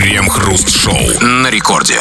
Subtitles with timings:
[0.00, 1.98] Крем-хруст-шоу на рекорде.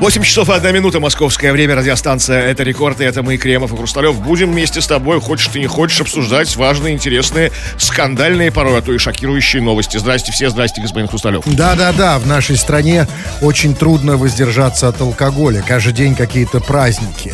[0.00, 3.76] 8 часов и 1 минута, московское время, радиостанция «Это рекорд», и это мы, Кремов и
[3.76, 4.18] Хрусталев.
[4.18, 8.92] Будем вместе с тобой, хочешь ты не хочешь, обсуждать важные, интересные, скандальные, порой, а то
[8.92, 9.98] и шокирующие новости.
[9.98, 11.44] Здрасте все, здрасте, господин Хрусталев.
[11.46, 13.06] Да-да-да, в нашей стране
[13.40, 15.62] очень трудно воздержаться от алкоголя.
[15.64, 17.32] Каждый день какие-то праздники.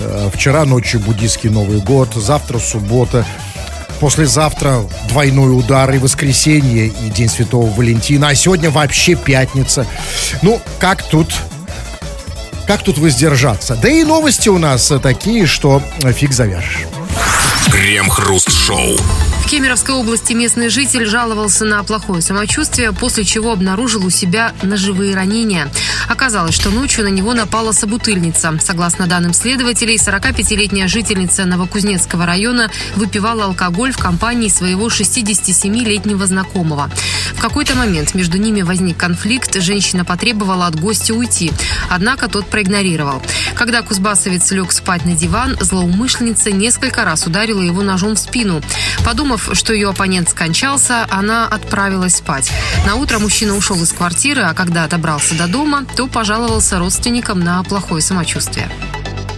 [0.00, 3.24] Э, Вчера ночью буддийский Новый год, завтра суббота.
[4.04, 8.28] Послезавтра двойной удар и воскресенье, и День Святого Валентина.
[8.28, 9.86] А сегодня вообще пятница.
[10.42, 11.32] Ну, как тут
[12.66, 13.76] как тут воздержаться?
[13.76, 15.80] Да и новости у нас такие, что
[16.14, 16.80] фиг завяжешь.
[17.72, 18.98] Крем-хруст-шоу.
[19.44, 25.14] В Кемеровской области местный житель жаловался на плохое самочувствие, после чего обнаружил у себя ножевые
[25.14, 25.70] ранения.
[26.08, 28.58] Оказалось, что ночью на него напала собутыльница.
[28.58, 36.90] Согласно данным следователей, 45-летняя жительница Новокузнецкого района выпивала алкоголь в компании своего 67-летнего знакомого.
[37.34, 41.52] В какой-то момент между ними возник конфликт, женщина потребовала от гостя уйти,
[41.90, 43.22] однако тот проигнорировал.
[43.54, 48.62] Когда кузбассовец лег спать на диван, злоумышленница несколько раз ударила его ножом в спину.
[49.04, 52.50] Подумав, что ее оппонент скончался, она отправилась спать.
[52.86, 57.62] На утро мужчина ушел из квартиры, а когда добрался до дома, то пожаловался родственникам на
[57.62, 58.68] плохое самочувствие.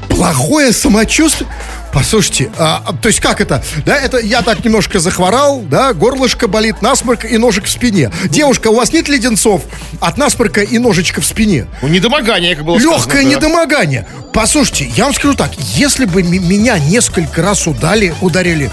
[0.08, 1.48] Плохое самочувствие?
[1.92, 3.62] Послушайте, а, а, то есть как это?
[3.86, 8.10] Да, это я так немножко захворал, да, горлышко болит, насморк и ножик в спине.
[8.26, 9.62] Девушка, у вас нет леденцов
[10.00, 11.66] от насморка и ножичка в спине?
[11.80, 13.28] Ну, недомогание, как было Легкое сказано, да.
[13.28, 14.06] недомогание.
[14.34, 18.70] Послушайте, я вам скажу так, если бы меня несколько раз удали, ударили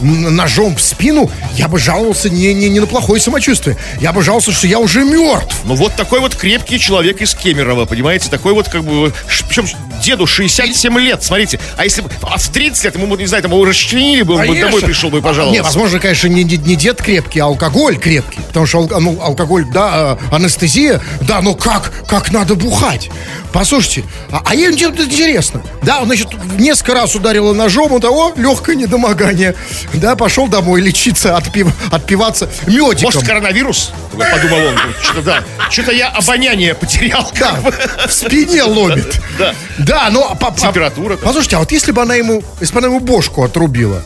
[0.00, 3.76] ножом в спину, я бы жаловался не, не, не на плохое самочувствие.
[4.00, 5.56] Я бы жаловался, что я уже мертв.
[5.64, 8.28] Ну, вот такой вот крепкий человек из Кемерово, понимаете?
[8.30, 9.12] Такой вот, как бы,
[9.48, 9.66] причем
[10.02, 11.60] деду 67 лет, смотрите.
[11.76, 14.46] А если бы а в 30 лет, ему, не знаю, там его расчленили бы, он
[14.46, 15.60] бы домой пришел бы А, пожаловался.
[15.60, 18.40] Не, возможно, конечно, не, не, не дед крепкий, а алкоголь крепкий.
[18.48, 23.10] Потому что ал- ну, алкоголь, да, а, анестезия, да, но как, как надо бухать?
[23.52, 25.62] Послушайте, а, а ей интересно.
[25.82, 29.54] Да, он, значит, несколько раз ударила ножом, у того легкое недомогание.
[29.94, 33.02] Да, пошел домой лечиться, отпив, отпиваться медиком.
[33.02, 33.92] Может, коронавирус?
[34.12, 34.76] Подумал он.
[35.02, 35.44] Что-то, да.
[35.70, 37.30] Что-то я обоняние потерял.
[37.38, 37.58] Да,
[38.06, 39.20] в спине ломит.
[39.38, 39.54] Да.
[39.78, 40.36] Да, но...
[40.56, 41.16] Температура.
[41.16, 44.04] Послушайте, а вот если бы она ему, если бы она ему бошку отрубила,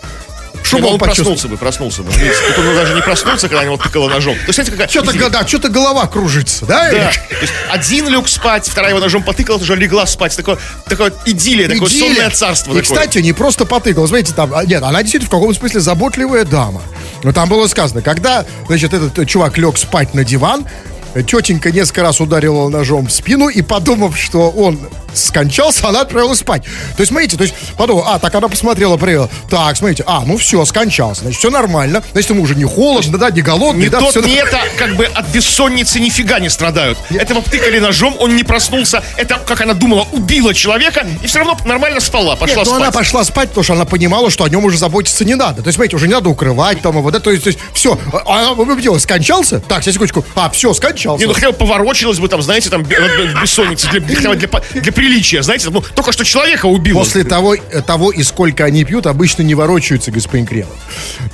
[0.79, 1.31] что Ну, он почувствовал?
[1.33, 2.13] проснулся бы, проснулся бы.
[2.13, 4.35] Видите, Тут он даже не проснулся, когда его тыкало ножом.
[4.47, 4.89] То есть, какая...
[4.89, 6.91] Что-то, да, что-то голова кружится, да?
[6.91, 7.11] Да.
[7.31, 10.37] То есть один лег спать, вторая его ножом потыкала, уже легла спать.
[10.37, 12.15] Такое, такое идиллия, такое Идиллия.
[12.15, 12.73] сонное царство.
[12.73, 12.83] И, такое.
[12.85, 14.07] кстати, не просто потыкал.
[14.07, 16.83] Смотрите, там, а, нет, она действительно в каком-то смысле заботливая дама.
[17.23, 20.67] Но там было сказано, когда, значит, этот чувак лег спать на диван,
[21.15, 24.79] тетенька несколько раз ударила его ножом в спину, и подумав, что он
[25.15, 26.63] скончался, она отправилась спать.
[26.97, 30.37] То есть, смотрите, то есть, подумала, а, так она посмотрела, проверила, так, смотрите, а, ну
[30.37, 34.01] все, скончался, значит, все нормально, значит, ему уже не холодно, да, не голодный, Ни да,
[34.01, 36.99] тот, всё ни это, как бы от бессонницы нифига не страдают.
[37.11, 39.03] Это втыкали ножом, он не проснулся.
[39.17, 42.83] Это, как она думала, убила человека и все равно нормально спала, пошла Нет, ну спать.
[42.83, 45.63] она пошла спать, потому что она понимала, что о нем уже заботиться не надо.
[45.63, 47.99] То есть, смотрите, уже не надо укрывать там его, да, то есть, то есть все.
[48.27, 49.61] Она убедила, скончался?
[49.61, 50.25] Так, сейчас секундочку.
[50.35, 51.02] А, все, скончался.
[51.05, 54.49] Не, ну хотя бы поворочилась бы там, знаете, там бе- в бессоннице для, для, для,
[54.75, 56.99] для приличия, знаете, ну только что человека убила.
[56.99, 60.75] После того, э, того и сколько они пьют, обычно не ворочаются, господин Кремов.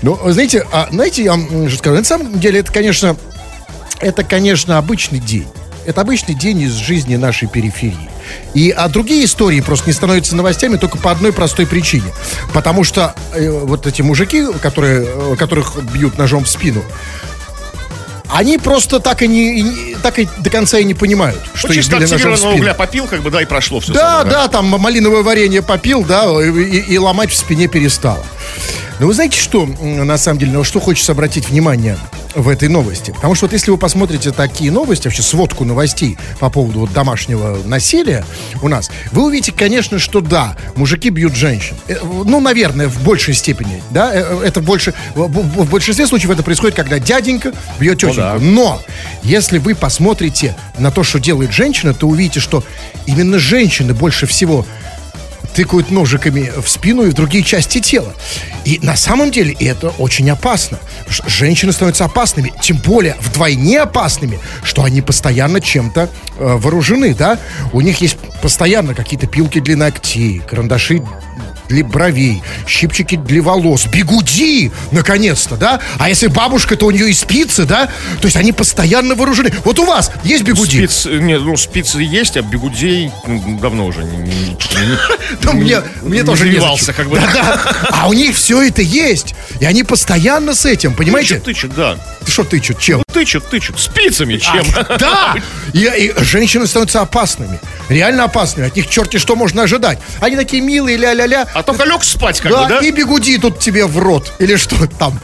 [0.03, 3.17] Ну, знаете, а, знаете, я вам скажу, на самом деле это, конечно,
[4.01, 5.47] это, конечно, обычный день.
[5.87, 8.11] Это обычный день из жизни нашей периферии.
[8.53, 12.12] И а другие истории просто не становятся новостями только по одной простой причине.
[12.53, 16.83] Потому что э, вот эти мужики, которые, э, которых бьют ножом в спину,
[18.31, 21.75] они просто так и не, и так и до конца и не понимают, что ну,
[21.75, 22.55] их чисто били ножом в активированного спину.
[22.62, 23.93] угля попил, как бы, да, и прошло все.
[23.93, 28.25] Да, да, там малиновое варенье попил, да, и, и- и ломать в спине перестало.
[29.00, 31.97] Но вы знаете, что, на самом деле, на что хочется обратить внимание
[32.38, 33.10] в этой новости?
[33.10, 37.59] Потому что вот если вы посмотрите такие новости, вообще сводку новостей по поводу вот домашнего
[37.65, 38.25] насилия
[38.62, 41.77] у нас, вы увидите, конечно, что да, мужики бьют женщин.
[41.88, 46.43] Э, Ну, наверное, в большей степени, да, э, э, это больше, в, большинстве случаев это
[46.43, 48.16] происходит, когда дяденька бьет тетеньку.
[48.16, 48.37] да.
[48.41, 48.81] Но
[49.22, 52.65] если вы посмотрите на то, что делает женщина, то увидите, что
[53.07, 54.65] именно женщины больше всего
[55.59, 58.15] тыкают ножиками в спину и в другие части тела.
[58.65, 60.78] И на самом деле это очень опасно.
[61.27, 66.09] Женщины становятся опасными, тем более вдвойне опасными, что они постоянно чем-то э,
[66.39, 67.41] вооружены, да?
[67.72, 71.03] У них есть постоянно какие-то пилки для ногтей, карандаши
[71.68, 75.80] для бровей, щипчики для волос, бигуди, наконец-то, да?
[75.98, 77.86] А если бабушка, то у нее и спицы, да?
[78.20, 79.53] То есть они постоянно вооружены.
[79.65, 80.86] Вот у вас есть бигуди?
[80.86, 84.56] Спиц, нет, ну, спицы есть, а бигудей ну, давно уже не,
[85.42, 86.94] Да мне, мне не тоже не зачем.
[86.94, 87.18] как бы.
[87.18, 87.60] Да-да.
[87.91, 89.34] А у них все это есть.
[89.60, 91.38] И они постоянно с этим, понимаете?
[91.41, 91.97] Тычут, тычут, да.
[92.24, 92.78] Ты что тычут?
[92.78, 93.03] Чем?
[93.12, 93.78] Тычут, тычут.
[93.78, 94.65] Спицами чем?
[94.98, 95.34] Да!
[95.72, 97.59] И, и женщины становятся опасными.
[97.88, 98.68] Реально опасными.
[98.68, 99.98] От них черти что можно ожидать.
[100.20, 101.47] Они такие милые, ля-ля-ля.
[101.59, 102.78] А только лег спать, как да, бы, да?
[102.78, 104.33] и бегуди тут тебе в рот.
[104.39, 105.19] Или что там.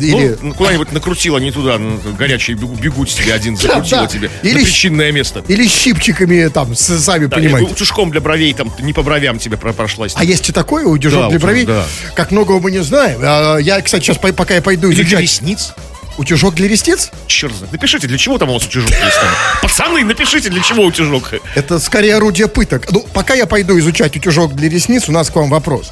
[0.00, 0.36] Или...
[0.42, 4.06] Ну, куда-нибудь накрутила не туда, ну, горячий бегу, бегут тебе один, закрутила да.
[4.08, 5.44] тебе Или на причинное место.
[5.46, 7.70] Или щипчиками там, сами Да, понимаете.
[7.70, 10.12] или для бровей, там, не по бровям тебе про- прошлась.
[10.16, 11.64] А есть и такое утюжок Да, для бровей?
[11.66, 11.84] да.
[12.14, 13.20] Как многого мы не знаем.
[13.22, 15.20] А, Я, кстати, сейчас, пока я пойду Или изучать...
[15.20, 15.72] ресниц?
[16.18, 17.10] Утюжок для ресниц?
[17.26, 17.72] Черт знает.
[17.72, 19.30] Напишите, для чего там у вас утюжок есть там.
[19.62, 21.34] Пацаны, напишите, для чего утюжок.
[21.54, 22.90] Это скорее орудие пыток.
[22.90, 25.90] Ну, пока я пойду изучать утюжок для ресниц, у нас к вам вопрос.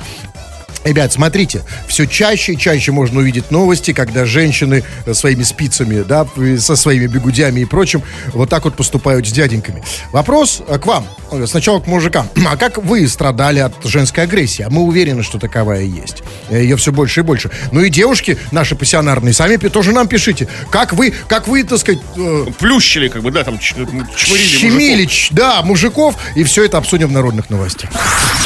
[0.84, 6.26] Ребят, смотрите, все чаще и чаще можно увидеть новости, когда женщины э, своими спицами, да,
[6.36, 8.02] и со своими бегудями и прочим,
[8.32, 9.82] вот так вот поступают с дяденьками.
[10.12, 12.28] Вопрос э, к вам, э, сначала к мужикам.
[12.46, 14.62] А как вы страдали от женской агрессии?
[14.62, 16.22] А мы уверены, что таковая есть.
[16.50, 17.50] Э, Ее все больше и больше.
[17.72, 20.46] Ну и девушки наши пассионарные, сами тоже нам пишите.
[20.70, 24.06] Как вы, как вы, так сказать, э, Плющили, как бы, да, там чмырили
[24.46, 25.28] щемили, мужиков.
[25.30, 27.90] да, мужиков, и все это обсудим в народных новостях.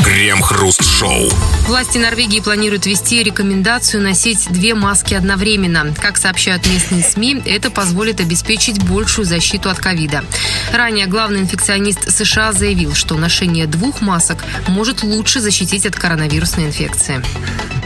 [0.09, 1.29] Крем-хруст-шоу.
[1.67, 5.95] Власти Норвегии планируют ввести рекомендацию носить две маски одновременно.
[6.01, 10.25] Как сообщают местные СМИ, это позволит обеспечить большую защиту от ковида.
[10.73, 17.23] Ранее главный инфекционист США заявил, что ношение двух масок может лучше защитить от коронавирусной инфекции.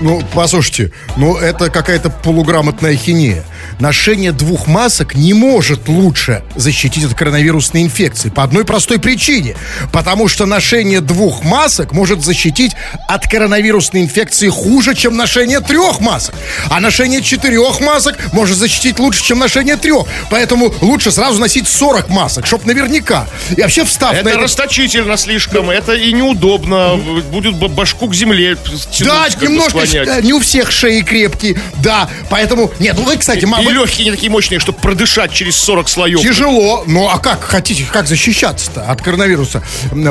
[0.01, 3.45] Ну, послушайте, ну это какая-то полуграмотная хинея.
[3.79, 8.29] Ношение двух масок не может лучше защитить от коронавирусной инфекции.
[8.29, 9.57] По одной простой причине.
[9.93, 12.73] Потому что ношение двух масок может защитить
[13.09, 16.35] от коронавирусной инфекции хуже, чем ношение трех масок.
[16.71, 20.07] А ношение четырех масок может защитить лучше, чем ношение трех.
[20.31, 23.27] Поэтому лучше сразу носить 40 масок, чтоб наверняка.
[23.57, 24.39] И вообще встав на Это это...
[24.41, 26.97] расточительно слишком, это и неудобно.
[27.31, 30.09] Будет башку к земле тянуть, Да, как немножко, склонять.
[30.09, 34.05] э, не у всех шеи крепкие, да, поэтому, нет, ну вы, кстати, И мама, легкие
[34.07, 36.21] не такие мощные, чтобы продышать через 40 слоев.
[36.21, 39.63] тяжело, ну а как хотите, как защищаться-то от коронавируса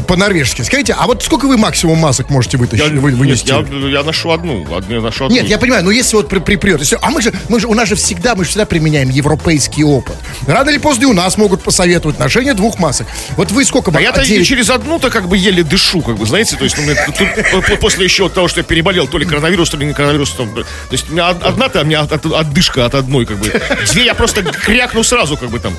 [0.07, 0.61] по-норвежски?
[0.61, 3.51] Скажите, а вот сколько вы максимум масок можете вытащить, Я, вы- вынести?
[3.51, 4.65] нет, я, я ношу одну.
[4.75, 5.35] одну я ношу одну.
[5.35, 7.73] Нет, я понимаю, но если вот при, припрет, если- а мы же, мы же, у
[7.73, 10.15] нас же всегда, мы же всегда применяем европейский опыт.
[10.47, 13.07] Рано или поздно и у нас могут посоветовать ношение двух масок.
[13.37, 13.91] Вот вы сколько?
[13.95, 16.75] А я-то и девять- через одну-то как бы еле дышу, как бы, знаете, то есть
[16.77, 19.85] ну, тут- тут по- после еще того, что я переболел, то ли коронавирус, то ли
[19.85, 22.95] не коронавирус, то, то есть у меня од- одна-то, у меня от- от- отдышка от
[22.95, 23.51] одной, как бы.
[23.91, 25.73] Две я просто крякну сразу, как бы там,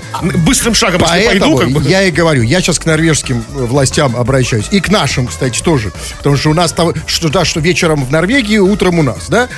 [0.44, 1.88] быстрым шагом, если Поэтому пойду, как бы.
[1.90, 4.66] я и говорю, я сейчас к норвежским э, властям обращаюсь.
[4.70, 5.91] И к нашим, кстати, тоже.
[6.18, 9.48] Потому что у нас там, что, да, что вечером в Норвегии, утром у нас, да?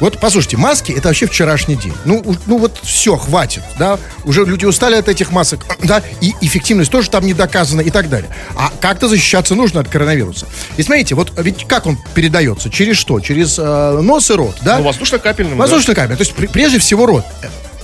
[0.00, 1.94] Вот, послушайте, маски это вообще вчерашний день.
[2.04, 3.98] Ну, ну вот все, хватит, да?
[4.24, 6.02] Уже люди устали от этих масок, да?
[6.20, 8.30] И эффективность тоже там не доказана и так далее.
[8.56, 10.46] А как-то защищаться нужно от коронавируса.
[10.76, 12.70] И смотрите, вот ведь как он передается?
[12.70, 13.20] Через что?
[13.20, 14.78] Через э, нос и рот, да?
[14.78, 15.62] Ну, воздушно-капельным, да.
[15.62, 16.16] Воздушная камера.
[16.16, 17.24] То есть, при- прежде всего, рот.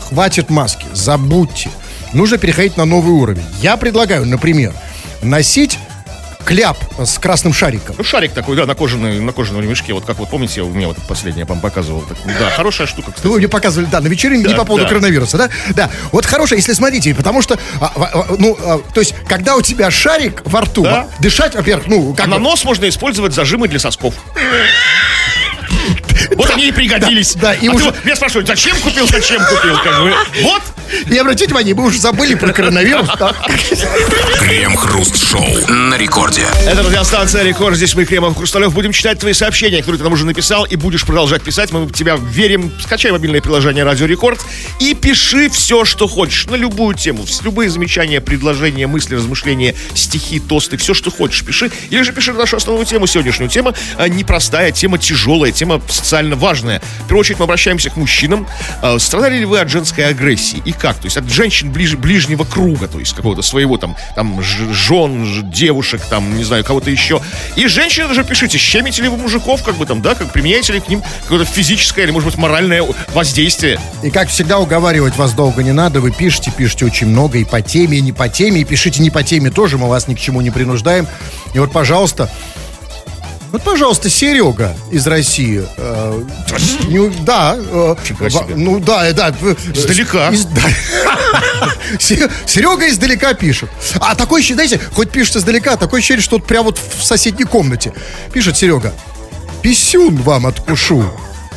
[0.09, 1.71] Хватит маски, забудьте.
[2.13, 3.45] Нужно переходить на новый уровень.
[3.61, 4.73] Я предлагаю, например,
[5.23, 5.79] носить
[6.45, 7.95] кляп с красным шариком.
[7.99, 9.93] Ну, шарик такой, да, на, кожаной, на кожаном ремешке.
[9.93, 12.03] Вот как вот помните, у меня вот последнее я вам показывал.
[12.03, 13.27] Так, да, хорошая штука, кстати.
[13.27, 14.89] Вы мне показывали, да, на вечеринке, не Да, по поводу да.
[14.91, 15.49] коронавируса, да?
[15.71, 15.91] Да.
[16.13, 19.63] Вот хорошая, если смотрите, потому что, а, а, а, ну, а, то есть, когда у
[19.63, 21.09] тебя шарик во рту, Да.
[21.21, 24.15] дышать, во-первых, ну, как На бы- нос можно использовать зажимы для сосков.
[26.37, 27.35] Вот они и пригодились.
[27.35, 29.77] да, и а уже- меня спрашивают, зачем купил, зачем купил?
[29.83, 30.15] Как бы.
[30.43, 30.63] Вот,
[31.11, 33.09] И обратите внимание, мы уже забыли про коронавирус.
[34.39, 36.47] Крем-хруст-шоу на рекорде.
[36.67, 37.77] Это радиостанция Рекорд.
[37.77, 41.05] Здесь мы, Кремов Хрусталев, будем читать твои сообщения, которые ты нам уже написал, и будешь
[41.05, 41.73] продолжать писать.
[41.73, 42.73] Мы в тебя верим.
[42.83, 44.41] Скачай мобильное приложение Радио Рекорд
[44.81, 46.47] и пиши все, что хочешь.
[46.47, 47.25] На любую тему.
[47.43, 51.71] Любые замечания, предложения, мысли, размышления, стихи, тосты, все, что хочешь, пиши.
[51.91, 53.73] Или же пиши нашу основную тему, сегодняшнюю тему.
[53.97, 56.81] а, Непростая, тема тяжелая, тема социально важная.
[56.81, 58.47] В первую очередь мы обращаемся к мужчинам.
[58.83, 60.63] А, Страдали ли вы от женской агрессии?
[60.65, 60.97] И как?
[60.99, 66.03] То есть от женщин ближе, ближнего круга, то есть какого-то своего там, там жен, девушек,
[66.09, 67.21] там, не знаю, кого-то еще.
[67.57, 70.81] И женщины даже пишите, щемите ли вы мужиков, как бы там, да, как применяете ли
[70.81, 72.85] к ним какое-то физическое или, может быть, моральное
[73.15, 73.81] воздействие.
[74.03, 77.63] И как всегда уговаривать вас долго не надо, вы пишете, пишете очень много и по
[77.63, 80.21] теме, и не по теме, и пишите не по теме тоже, мы вас ни к
[80.21, 81.09] чему не принуждаем.
[81.55, 82.31] И вот, пожалуйста,
[83.55, 85.65] вот, пожалуйста, Серега из России.
[85.77, 86.23] э,
[86.89, 87.57] не- да.
[87.57, 88.55] э, себе.
[88.57, 89.29] ну да, э, да.
[89.41, 90.29] э, Издалека.
[90.31, 90.63] из- да.
[92.01, 93.71] Се- Серега издалека пишет.
[94.01, 97.45] А такой ощущение, знаете, хоть пишет издалека, такое ощущение, что вот прямо вот в соседней
[97.45, 97.93] комнате.
[98.33, 98.93] Пишет Серега.
[99.63, 101.05] писюн вам откушу.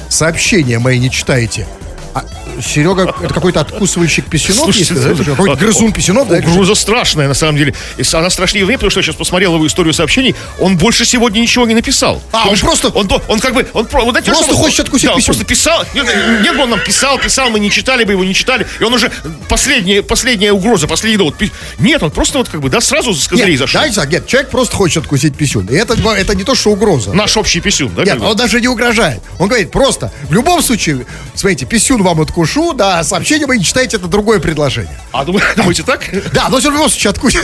[0.08, 1.68] Сообщения мои не читаете.
[2.18, 5.10] А Серега, это какой-то откусывальщик писюнов, Слушайте, есть, да?
[5.10, 6.38] слушайте, какой-то грызун писюнов, да?
[6.38, 7.74] Угроза страшная, на самом деле.
[7.98, 10.36] И она страшнее в ней, потому что я сейчас посмотрел его историю сообщений.
[10.60, 12.22] Он больше сегодня ничего не написал.
[12.32, 13.68] А, он Потому что просто- Он, он как бы...
[13.74, 15.26] Он, вот знаете, Просто он- хочет откусить да, он писюн.
[15.36, 15.84] просто писал.
[15.94, 16.06] Нет,
[16.42, 18.66] нет, он нам писал, писал, мы не читали бы его, не читали.
[18.80, 19.12] И он уже...
[19.48, 21.36] Последняя, последняя угроза, последний довод.
[21.80, 23.82] Нет, он просто вот как бы, да, сразу с козырей Нет, зашел.
[23.94, 25.68] так, нет, человек просто хочет откусить писюн.
[25.68, 27.14] И это, это не то, что угроза.
[27.14, 28.04] Наш общий писюн, да?
[28.04, 28.26] Нет, бы?
[28.26, 29.22] он даже не угрожает.
[29.40, 31.06] Он говорит просто, в любом случае,
[31.36, 34.98] смотрите, писюн вам откушу, да, сообщение вы не читаете, это другое предложение.
[35.12, 36.04] А думаете так?
[36.34, 37.42] Да, но все любом случае откусит.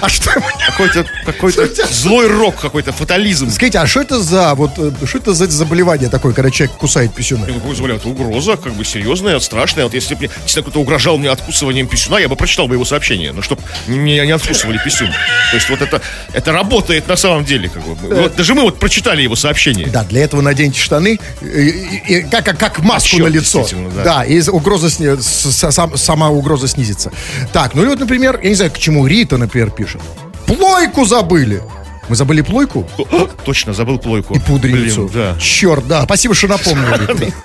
[0.00, 0.30] А что
[0.66, 3.50] Какой-то какой-то злой рок, какой-то фатализм.
[3.50, 7.14] Скажите, а что это за вот э, что это за заболевание такое, когда человек кусает
[7.14, 7.46] писюны?
[7.48, 8.00] Ну, какой заболевание?
[8.00, 9.84] Это угроза, как бы серьезная, страшная.
[9.84, 13.42] Вот если бы кто-то угрожал мне откусыванием писюна, я бы прочитал бы его сообщение, но
[13.42, 15.08] чтоб мне не откусывали писюн.
[15.50, 16.00] То есть вот это,
[16.32, 17.68] это работает на самом деле.
[17.68, 17.94] Как бы.
[18.14, 19.86] Вот даже мы вот прочитали его сообщение.
[19.88, 23.63] Да, для этого наденьте штаны, и, и- и как, как, маску Отсчет, на лицо.
[23.64, 24.04] Действительно, да.
[24.04, 27.10] Да, и угроза сни- сам- сама угроза снизится.
[27.52, 30.00] Так, ну и вот, например, я не знаю, к чему Рита, например, пишет.
[30.46, 31.62] Плойку забыли.
[32.08, 32.88] Мы забыли плойку
[33.44, 34.34] Точно, забыл плойку.
[34.34, 35.08] и пудреницу.
[35.08, 35.38] Блин, да.
[35.40, 36.02] Черт, да.
[36.04, 37.32] Спасибо, что напомнили.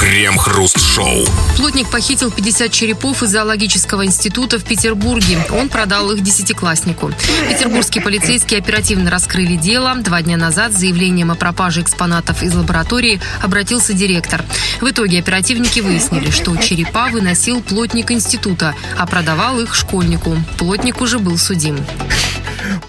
[0.00, 1.26] Крем-хруст-шоу.
[1.56, 5.38] Плотник похитил 50 черепов из зоологического института в Петербурге.
[5.50, 7.10] Он продал их десятикласснику.
[7.48, 9.94] Петербургские полицейские оперативно раскрыли дело.
[9.96, 14.44] Два дня назад с заявлением о пропаже экспонатов из лаборатории обратился директор.
[14.80, 20.36] В итоге оперативники выяснили, что черепа выносил плотник института, а продавал их школьнику.
[20.58, 21.78] Плотник уже был судим.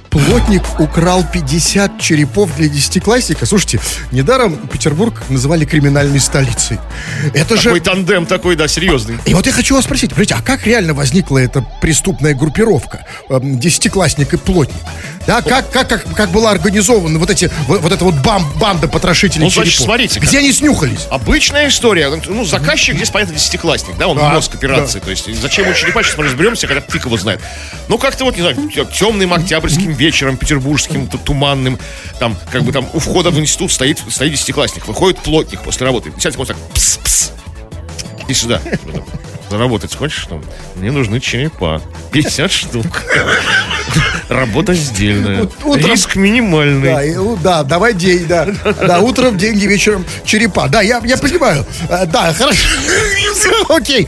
[0.10, 3.46] Плотник украл 50 черепов для десятиклассника.
[3.46, 3.80] Слушайте,
[4.12, 6.80] недаром Петербург называли криминальной столицей.
[7.34, 7.66] Это же...
[7.66, 9.18] Такой тандем такой, да, серьезный.
[9.26, 13.06] И вот я хочу вас спросить, подождите, а как реально возникла эта преступная группировка?
[13.30, 14.76] Эм, Десятиклассник и плотник.
[15.28, 18.88] Да, как, как, как, как была организована вот, эти, вот, вот эта вот бам, банда
[18.88, 19.86] потрошителей Ну, значит, черепов?
[19.86, 21.08] смотрите, Где они снюхались?
[21.12, 22.10] Обычная история.
[22.28, 25.00] Ну, заказчик здесь, понятно, десятиклассник, да, он Да, мозг операции.
[25.00, 27.42] То есть, зачем ему черепа, сейчас мы разберемся, когда фиг его знает.
[27.90, 28.56] Ну, как-то вот, не знаю,
[28.92, 31.78] темным октябрьским вечером, петербургским, туманным,
[32.20, 36.12] там, как бы там у входа в институт стоит, стоит десятиклассник, выходит плотник после работы.
[36.18, 37.32] Сядет вот так, пс-пс,
[38.26, 38.62] иди сюда.
[39.50, 40.26] Что Заработать хочешь?
[40.30, 40.44] Там?
[40.76, 41.82] Мне нужны черепа.
[42.12, 42.86] 50 штук.
[44.30, 45.50] Работа сдельная.
[45.64, 46.94] Утром- Риск минимальный.
[46.94, 48.46] Да, и, ну, да, давай день, да.
[48.46, 50.68] Да, утром деньги, вечером черепа.
[50.68, 51.66] Да, я, я понимаю.
[51.90, 52.60] Э, Да, хорошо.
[53.70, 54.08] Окей.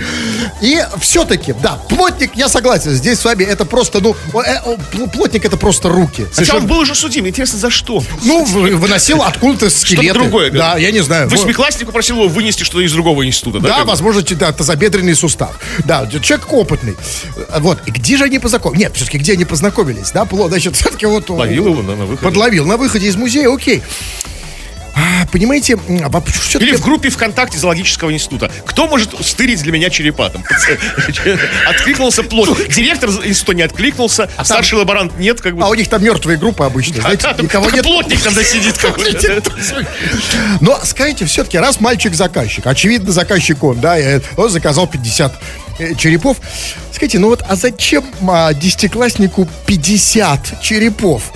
[0.62, 5.58] И все-таки, да, плотник, я согласен, здесь с вами это просто, ну, э, плотник это
[5.58, 6.28] просто руки.
[6.36, 7.28] Хотя он был уже судим.
[7.28, 8.04] Интересно, за что?
[8.24, 10.06] Ну, вы- выносил откуда-то скелеты.
[10.06, 10.52] Что-то другое.
[10.52, 11.30] Да, я не знаю.
[11.30, 13.60] Восьмиклассник попросил его вынести что-то из другого института.
[13.60, 15.31] Да, возможно, да, тазобедренный сустав.
[15.86, 16.96] Да, человек опытный.
[17.60, 18.82] Вот, и где же они познакомились?
[18.82, 21.30] Нет, все-таки где они познакомились, да, значит, все-таки вот...
[21.30, 22.24] Ловил его на, на выходе.
[22.24, 23.84] Подловил на выходе из музея, окей.
[25.32, 28.52] А, понимаете, а воп- Или в группе ВКонтакте зоологического института.
[28.66, 30.30] Кто может стырить для меня черепа?
[30.30, 30.44] Там,
[31.68, 32.56] откликнулся плотно.
[32.68, 35.64] Директор института не откликнулся, старший лаборант нет, как бы.
[35.64, 37.84] А у них там мертвые группы обычно, знаете, А, там никого нет.
[37.84, 39.42] плотник там да сидит какой-то.
[40.60, 45.34] Но скажите, все-таки, раз мальчик заказчик, очевидно, заказчик он, да, и он заказал 50
[45.80, 46.38] э, черепов.
[46.92, 51.32] Скажите, ну вот, а зачем а, десятикласснику 50 черепов?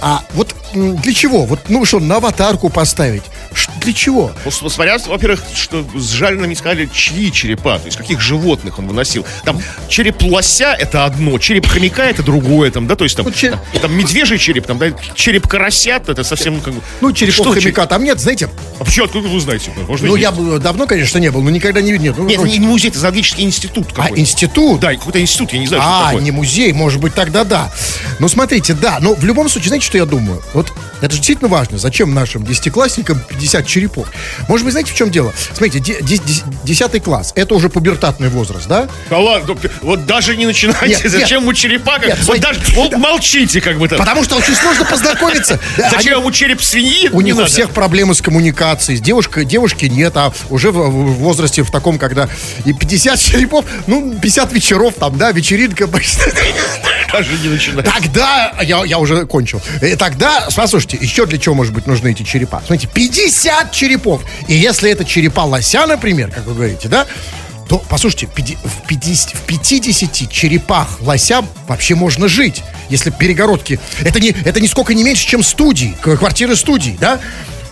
[0.00, 1.44] А вот для чего?
[1.44, 3.22] Вот, ну что, на аватарку поставить?
[3.54, 4.32] Ш- Для чего?
[4.44, 9.26] Ну, смотря, во-первых, что с жареными сказали, чьи черепа, то есть каких животных он выносил.
[9.44, 13.32] Там череп лося это одно, череп хомяка это другое, там, да, то есть там, Ну,
[13.32, 16.80] череп- там, там медвежий череп, там, да, череп карасят, это совсем как бы...
[17.00, 18.48] Ну, черепов Что, хомяка там нет, знаете.
[18.78, 19.70] А почему, откуда вы знаете?
[20.00, 20.40] Ну, и я есть.
[20.40, 22.14] бы давно, конечно, не был, но никогда не видел.
[22.16, 22.58] Ну, Нет, короче.
[22.58, 24.20] не музей, это зоологический институт А, какой-то.
[24.20, 24.80] институт?
[24.80, 27.70] Да, какой-то институт, я не знаю, А, не музей, может быть, тогда да.
[28.18, 30.42] Ну, смотрите, да, но в любом случае, знаете, что я думаю?
[30.62, 31.78] Вот это же действительно важно.
[31.78, 34.06] Зачем нашим десятиклассникам 50 черепов?
[34.48, 35.32] Может быть, знаете, в чем дело?
[35.52, 38.88] Смотрите, де- де- де- десятый класс, это уже пубертатный возраст, да?
[39.10, 41.30] Да ладно, ну, вот даже не начинайте, Нет, зачем нет.
[41.42, 43.98] ему черепа, как- Нет, вот смотрите, даже, вот молчите, как бы там.
[43.98, 45.58] Потому что очень сложно познакомиться.
[45.76, 47.08] Зачем они- ему череп свиньи?
[47.12, 48.98] У них у всех проблемы с коммуникацией.
[48.98, 52.28] С девушкой, девушки нет, а уже в, в возрасте в таком, когда
[52.64, 55.88] и 50 черепов, ну, 50 вечеров там, да, вечеринка.
[57.12, 57.90] Даже не начинайте.
[57.90, 59.60] Тогда, я, я уже кончил.
[59.82, 62.62] И тогда, послушайте, еще для чего, может быть, нужны эти черепа?
[62.66, 64.22] Смотрите, 50 черепов.
[64.48, 67.06] И если это черепа лося, например, как вы говорите, да,
[67.68, 72.62] то, послушайте, в 50, в 50 черепах лося вообще можно жить.
[72.90, 73.80] Если перегородки...
[74.00, 77.20] Это не, это нисколько не меньше, чем студии, квартиры студии, да?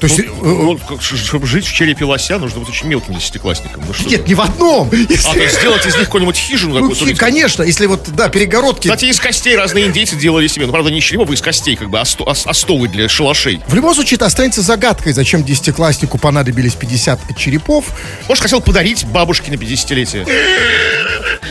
[0.01, 3.85] То есть, э, Ну, чтобы жить в черепе лося, нужно быть очень мелким десятиклассником.
[3.87, 4.89] Ну, что нет, не в одном.
[4.91, 7.05] А, Если- то есть сделать из них какую-нибудь хижину Ну, какую-то.
[7.07, 8.89] хи- конечно, если вот, да, перегородки.
[8.89, 10.67] Кстати, из костей разные индейцы делали себе.
[10.67, 13.61] Ну, правда, не из черепов, а из костей, как бы осто- ос- остовы для шалашей.
[13.69, 17.85] В любом случае, это останется загадкой, зачем десятикласснику понадобились 50 черепов
[18.29, 20.27] Может, хотел подарить бабушке на 50-летие.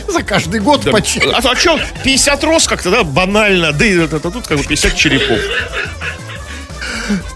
[0.08, 0.90] за каждый год Да.
[0.90, 3.72] по че- А, то- а что, 50 роз как-то, да, банально.
[3.72, 5.38] Да и тут как бы 50 черепов.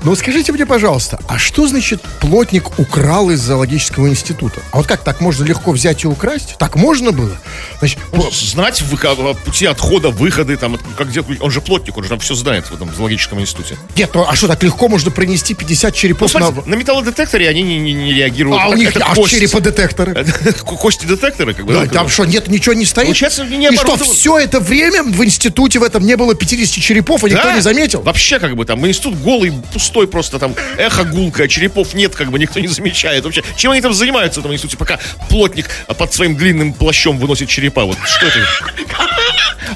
[0.03, 4.61] Ну, скажите мне, пожалуйста, а что значит плотник украл из зоологического института?
[4.73, 6.57] А вот как, так можно легко взять и украсть?
[6.59, 7.37] Так можно было?
[7.79, 12.09] Значит, Ну, Знать выход- пути отхода, выходы, там, как где он же плотник, он же
[12.11, 13.77] там все знает в этом зоологическом институте.
[13.97, 16.71] нет, ну, а что, так легко можно принести 50 Ну, черепов смотрите, на...
[16.71, 18.61] на металлодетекторе они не, не- не реагируют.
[18.63, 19.31] А у Так них, это а кость.
[19.33, 20.15] череподетекторы?
[20.65, 21.73] Кости детекторы, как бы.
[21.73, 23.07] Да, да, там что, нет, ничего не стоит?
[23.07, 27.25] Получается, не И что, все это время в институте в этом не было 50 черепов,
[27.25, 28.03] и никто не заметил?
[28.03, 32.39] Вообще, как бы там, институт голый, пустой просто там, эхо гулка, черепов нет, как бы
[32.39, 33.25] никто не замечает.
[33.25, 35.69] Вообще, чем они там занимаются в этом институте, пока плотник
[35.99, 37.85] под своим длинным плащом выносит черепа?
[37.85, 38.39] Вот что это?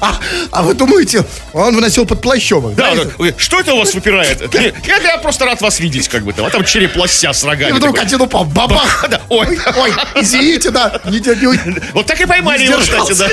[0.01, 0.15] А,
[0.51, 3.03] а вы думаете, он выносил под плащом Да, да?
[3.05, 4.41] да, что это у вас выпирает?
[4.85, 6.45] Я, я просто рад вас видеть, как бы там.
[6.45, 7.71] А там череп лося с И рогами.
[7.73, 8.07] вдруг такой.
[8.07, 9.05] один упал, бабах!
[9.09, 9.59] Да, ой.
[9.75, 13.27] Ой, извините, да, не, не- Вот так и поймали его, кстати, да.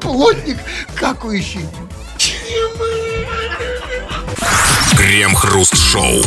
[0.00, 0.58] плотник
[0.94, 1.60] какающий.
[5.12, 6.22] Крем-хруст-шоу.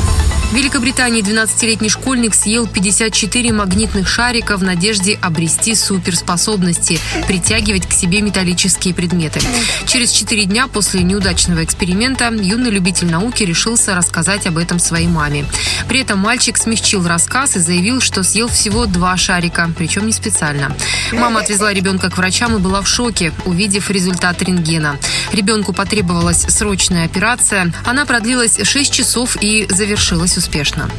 [0.51, 8.21] В Великобритании 12-летний школьник съел 54 магнитных шарика в надежде обрести суперспособности, притягивать к себе
[8.21, 9.41] металлические предметы.
[9.85, 15.45] Через 4 дня после неудачного эксперимента юный любитель науки решился рассказать об этом своей маме.
[15.89, 20.73] При этом мальчик смягчил рассказ и заявил, что съел всего два шарика, причем не специально.
[21.11, 24.97] Мама отвезла ребенка к врачам и была в шоке, увидев результат рентгена.
[25.33, 27.73] Ребенку потребовалась срочная операция.
[27.83, 30.89] Она продлилась 6 часов и завершилась успешно.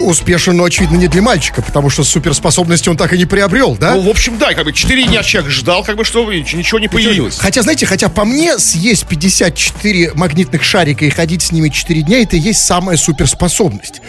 [0.00, 3.94] Успешен, но, очевидно, не для мальчика, потому что суперспособности он так и не приобрел, да?
[3.94, 6.88] Ну, в общем, да, как бы 4 дня человек ждал, как бы, что ничего не
[6.88, 7.38] появилось.
[7.38, 12.22] Хотя, знаете, хотя по мне съесть 54 магнитных шарика и ходить с ними 4 дня,
[12.22, 14.02] это и есть самая суперспособность.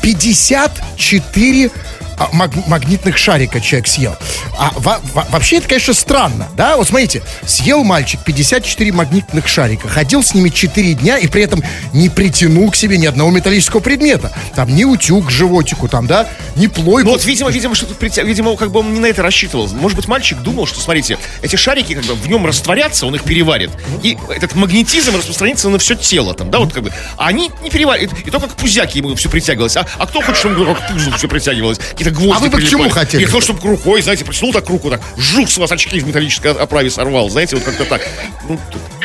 [0.00, 2.01] 54 а,
[2.32, 4.16] маг- магнитных шарика человек съел.
[4.58, 6.76] А во- во- вообще это, конечно, странно, да?
[6.76, 11.62] Вот смотрите, съел мальчик 54 магнитных шарика, ходил с ними 4 дня и при этом
[11.92, 14.32] не притянул к себе ни одного металлического предмета.
[14.54, 17.06] Там ни утюг к животику, там, да, ни плойку.
[17.08, 17.86] Ну вот, видимо, видимо, что
[18.22, 19.68] видимо, как бы он не на это рассчитывал.
[19.68, 23.24] Может быть, мальчик думал, что, смотрите, эти шарики как бы в нем растворятся, он их
[23.24, 23.70] переварит,
[24.02, 26.92] и этот магнетизм распространится на все тело, там, да, вот как бы.
[27.16, 29.76] А они не переваривают, и только к пузяке ему все притягивалось.
[29.76, 31.78] А, а кто хочет, чтобы как к пузу все притягивалось?
[32.04, 32.82] Какие-то гвозди А вы бы к прилипали.
[32.82, 33.22] чему хотели?
[33.22, 36.52] И кто, чтобы рукой, знаете, притянул так руку, так, жух с вас очки в металлической
[36.52, 38.02] оправе сорвал, знаете, вот как-то так.
[38.48, 38.58] Ну,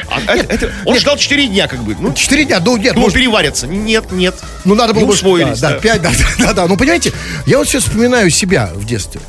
[0.10, 1.96] а это- это- он ждал 4 дня, как бы.
[2.00, 3.68] Ну, 4 дня, ну нет, думал, может, переварятся.
[3.68, 4.36] Нет, нет.
[4.66, 5.76] Ну, надо было Не усвоились, да, да.
[5.76, 6.68] да, пять, да, да, да.
[6.68, 7.12] Ну, понимаете,
[7.46, 9.22] я вот сейчас вспоминаю себя в детстве.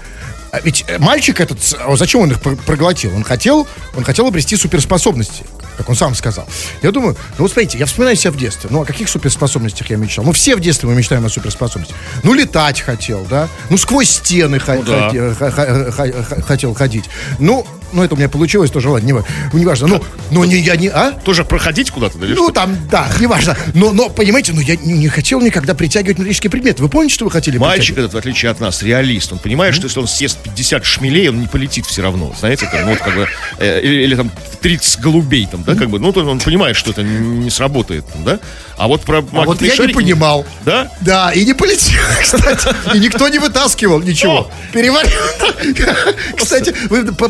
[0.51, 3.15] А Ведь э, мальчик этот, а зачем он их про- проглотил?
[3.15, 5.45] Он хотел, он хотел обрести суперспособности,
[5.79, 6.47] как он сам сказал.
[6.83, 8.69] Я думаю, ну вот смотрите, я вспоминаю себя в детстве.
[8.71, 10.25] Ну, о каких суперспособностях я мечтал?
[10.25, 11.97] Ну, все в детстве мы мечтаем о суперспособностях.
[12.25, 13.49] Ну, летать хотел, да?
[13.71, 15.09] Ну, сквозь стены ха- да.
[15.09, 17.05] ходи- ха- ха- ха- ха- хотел ходить.
[17.39, 19.87] Ну, ну, это у меня получилось тоже, ладно, не, не важно.
[19.87, 20.89] Ну, но не, я не...
[20.89, 21.13] А?
[21.13, 22.27] Тоже проходить куда-то, да?
[22.27, 22.53] Ну, что?
[22.53, 23.57] там, да, неважно.
[23.75, 26.83] Но, но, понимаете, ну, я не, не хотел никогда притягивать металлические предметы.
[26.83, 29.33] Вы помните, что вы хотели Мальчик этот, в отличие от нас, реалист.
[29.33, 32.35] Он понимает, что если он съест 50 шмелей, он не полетит все равно.
[32.39, 35.89] Знаете, там, ну, вот как бы, э, или, или там 30 голубей, там, да, как
[35.91, 38.39] бы, ну, то он понимает, что это не сработает, там, да.
[38.77, 40.47] А вот про А вот я не шарики- понимал.
[40.65, 40.91] Да?
[41.01, 42.69] Да, и не полетел, кстати.
[42.95, 44.51] И никто не вытаскивал ничего.
[44.73, 45.11] Переварил.
[46.37, 47.29] Кстати, вы по-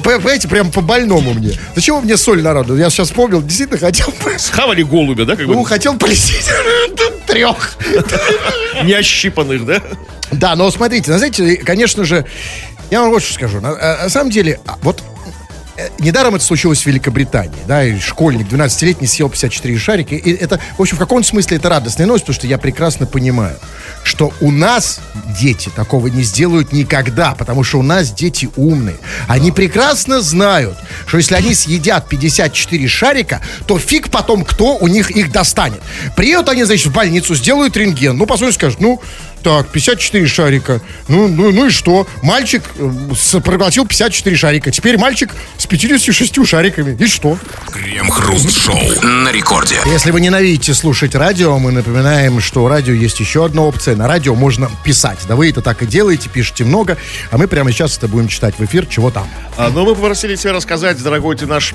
[0.49, 1.53] понимаете, прям по больному мне.
[1.75, 2.77] Зачем вы мне соль народу?
[2.77, 4.13] Я сейчас вспомнил, действительно хотел...
[4.39, 6.49] Схавали голубя, да, как бы, Ну, хотел полететь
[7.27, 7.77] трех.
[8.85, 9.83] не ощипанных, да?
[10.33, 12.25] Да, но смотрите, ну, знаете, конечно же,
[12.91, 13.61] я вам вот что скажу.
[13.61, 15.17] На, на самом деле, а, вот э,
[15.99, 20.83] недаром это случилось в Великобритании, да, и школьник 12-летний съел 54 шарика, и это, в
[20.83, 23.57] общем, в каком-то смысле это радостная новость, потому что я прекрасно понимаю,
[24.03, 25.01] что у нас
[25.41, 28.97] дети такого не сделают никогда, потому что у нас дети умные.
[29.27, 35.11] Они прекрасно знают, что если они съедят 54 шарика, то фиг потом кто у них
[35.11, 35.81] их достанет.
[36.17, 39.01] Приедут они, значит, в больницу, сделают рентген, ну, посмотрят, скажут, ну,
[39.42, 40.81] так, 54 шарика.
[41.09, 42.07] Ну, ну, ну и что?
[42.22, 44.70] Мальчик э, проглотил 54 шарика.
[44.70, 46.96] Теперь мальчик с 56 шариками.
[46.98, 47.38] И что?
[47.72, 49.77] Крем-хруст-шоу на рекорде.
[49.87, 53.96] Если вы ненавидите слушать радио, мы напоминаем, что у радио есть еще одна опция.
[53.96, 55.18] На радио можно писать.
[55.29, 56.96] Да вы это так и делаете, пишете много.
[57.31, 58.87] А мы прямо сейчас это будем читать в эфир.
[58.87, 59.29] Чего там?
[59.57, 61.74] А, но мы попросили тебя рассказать, дорогой ты наш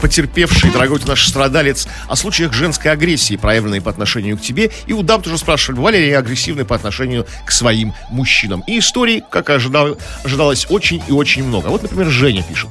[0.00, 4.70] потерпевший, дорогой ты наш страдалец, о случаях женской агрессии, проявленной по отношению к тебе.
[4.86, 6.12] И у дам тоже спрашивали, бывали ли
[6.54, 8.62] агрессивны по отношению к своим мужчинам.
[8.66, 11.68] И историй, как ожидал, ожидалось, очень и очень много.
[11.68, 12.70] Вот, например, Женя пишет.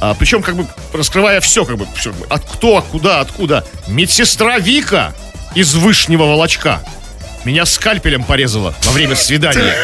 [0.00, 3.64] А, причем, как бы, раскрывая все, как бы, все, от кто, куда, откуда.
[3.88, 5.14] Медсестра Вика
[5.54, 6.80] из Вышнего Волочка.
[7.44, 9.74] Меня скальпелем порезала во время свидания.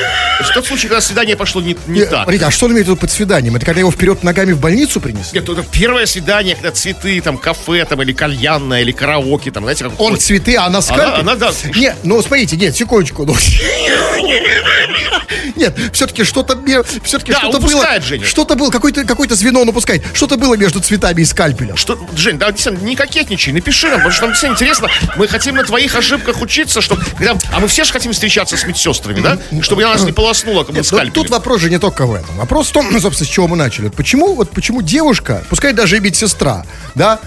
[0.41, 2.23] В тот случай, когда свидание пошло не, не Нет, так.
[2.23, 3.57] Смотрите, а что он имеет в виду под свиданием?
[3.57, 5.41] Это когда его вперед ногами в больницу принесли?
[5.41, 9.85] Нет, это первое свидание, когда цветы, там, кафе, там, или кальянная, или караоке, там, знаете,
[9.85, 10.01] как...
[10.01, 11.21] Он цветы, а она скальпель?
[11.21, 11.51] она, да.
[11.75, 13.25] Нет, ну смотрите, нет, секундочку.
[13.25, 13.35] ну.
[15.57, 16.57] Нет, все-таки что-то
[17.03, 17.85] все-таки Да, что-то было.
[18.25, 20.05] Что-то было, какое-то какое звено он упускает.
[20.15, 21.77] Что-то было между цветами и скальпелем.
[21.77, 24.89] Что, Жень, да, не кокетничай, напиши нам, потому что нам действительно интересно.
[25.17, 27.05] Мы хотим на твоих ошибках учиться, чтобы...
[27.19, 29.39] Когда, а мы все же хотим встречаться с медсестрами, да?
[29.63, 31.13] Чтобы нас не полоснуло, как бы ну, скальпелем.
[31.13, 32.37] тут вопрос же не только в этом.
[32.37, 33.89] Вопрос в том, собственно, с чего мы начали.
[33.89, 37.19] Почему, вот почему девушка, пускай даже и медсестра, да,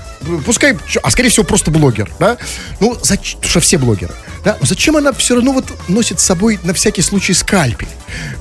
[0.45, 2.38] пускай, а скорее всего просто блогер, да,
[2.79, 6.60] ну, зачем, что все блогеры, да, но зачем она все равно вот носит с собой
[6.63, 7.88] на всякий случай скальпель?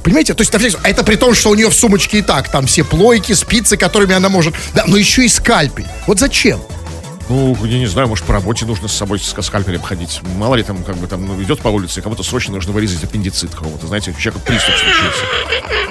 [0.02, 0.34] Понимаете?
[0.34, 2.50] То есть, на всякий случай- это при том, что у нее в сумочке и так,
[2.50, 5.86] там все плойки, спицы, которыми она может, да, но еще и скальпель.
[6.06, 6.60] Вот зачем?
[7.30, 10.20] Ну, я не знаю, может, по работе нужно с собой с скальпелем ходить.
[10.36, 13.04] Мало ли там, как бы там, ну, идет по улице, и кому-то срочно нужно вырезать
[13.04, 13.86] аппендицит кого-то.
[13.86, 15.24] Знаете, у человека приступ случился.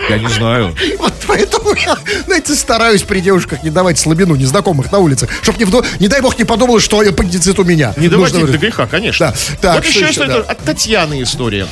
[0.10, 0.76] Я не знаю.
[0.98, 5.64] Вот поэтому я, знаете, стараюсь при девушках не давать слабину незнакомых на улице, чтобы, не,
[5.64, 7.94] вдруг- не дай бог, не подумал, что аппендицит у меня.
[7.96, 8.62] Не Нужно доводить до вырезать.
[8.62, 9.34] греха, конечно.
[9.62, 9.76] Да.
[9.76, 10.40] Так, вот еще еще, да.
[10.40, 11.68] от Татьяны история.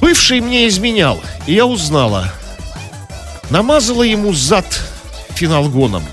[0.00, 2.32] Бывший мне изменял, и я узнала.
[3.48, 4.66] Намазала ему зад
[5.34, 6.04] финалгоном.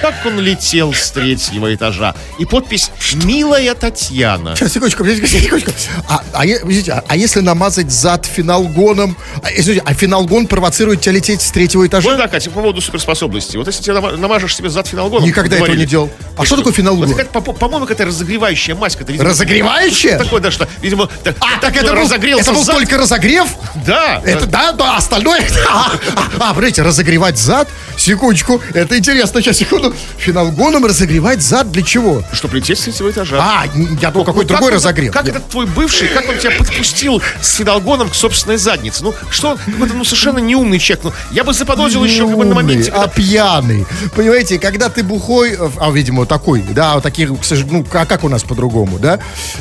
[0.00, 2.14] Как он летел с третьего этажа.
[2.38, 2.90] И подпись
[3.24, 4.56] «Милая Татьяна».
[4.56, 5.72] Сейчас, секундочку, секундочку.
[6.08, 9.16] А, а, подождите, а, а если намазать зад финалгоном?
[9.42, 12.08] А, извините, а финалгон провоцирует тебя лететь с третьего этажа?
[12.08, 13.58] Вот так, кстати, по поводу суперспособностей.
[13.58, 15.26] Вот если ты нама- намажешь себе зад финалгоном...
[15.26, 16.10] Никогда этого не делал.
[16.36, 17.08] А ты что такое финалгон?
[17.08, 20.18] Вот это, по- по-моему, какая-то разогревающая какая-то, видимо, Разогревающая?
[20.18, 22.76] Такое, да, что, видимо, так, А, так это был, разогрелся это был зад.
[22.76, 23.48] только разогрев?
[23.86, 24.20] Да.
[24.24, 25.42] Это да, да, остальное.
[25.68, 27.68] А, а, а, подождите, разогревать зад?
[27.96, 29.94] Секундочку, это интересно, сейчас, секунду.
[30.18, 32.22] Финалгоном разогревать зад для чего?
[32.32, 33.38] Чтобы лететь с третьего этажа.
[33.40, 33.64] А,
[34.00, 35.08] я думал, Ну, другой как он-.
[35.12, 39.04] Как этот твой бывший, как он тебя подпустил с фидалгоном к собственной заднице?
[39.04, 41.04] Ну, что он, какой-то, ну, совершенно неумный человек.
[41.04, 43.08] Ну, я бы заподозрил еще как бы на моменте, а когда...
[43.08, 43.86] пьяный.
[44.14, 47.30] Понимаете, когда ты бухой, а, видимо, такой, да, таких,
[47.70, 49.18] ну, а как у нас по-другому, да?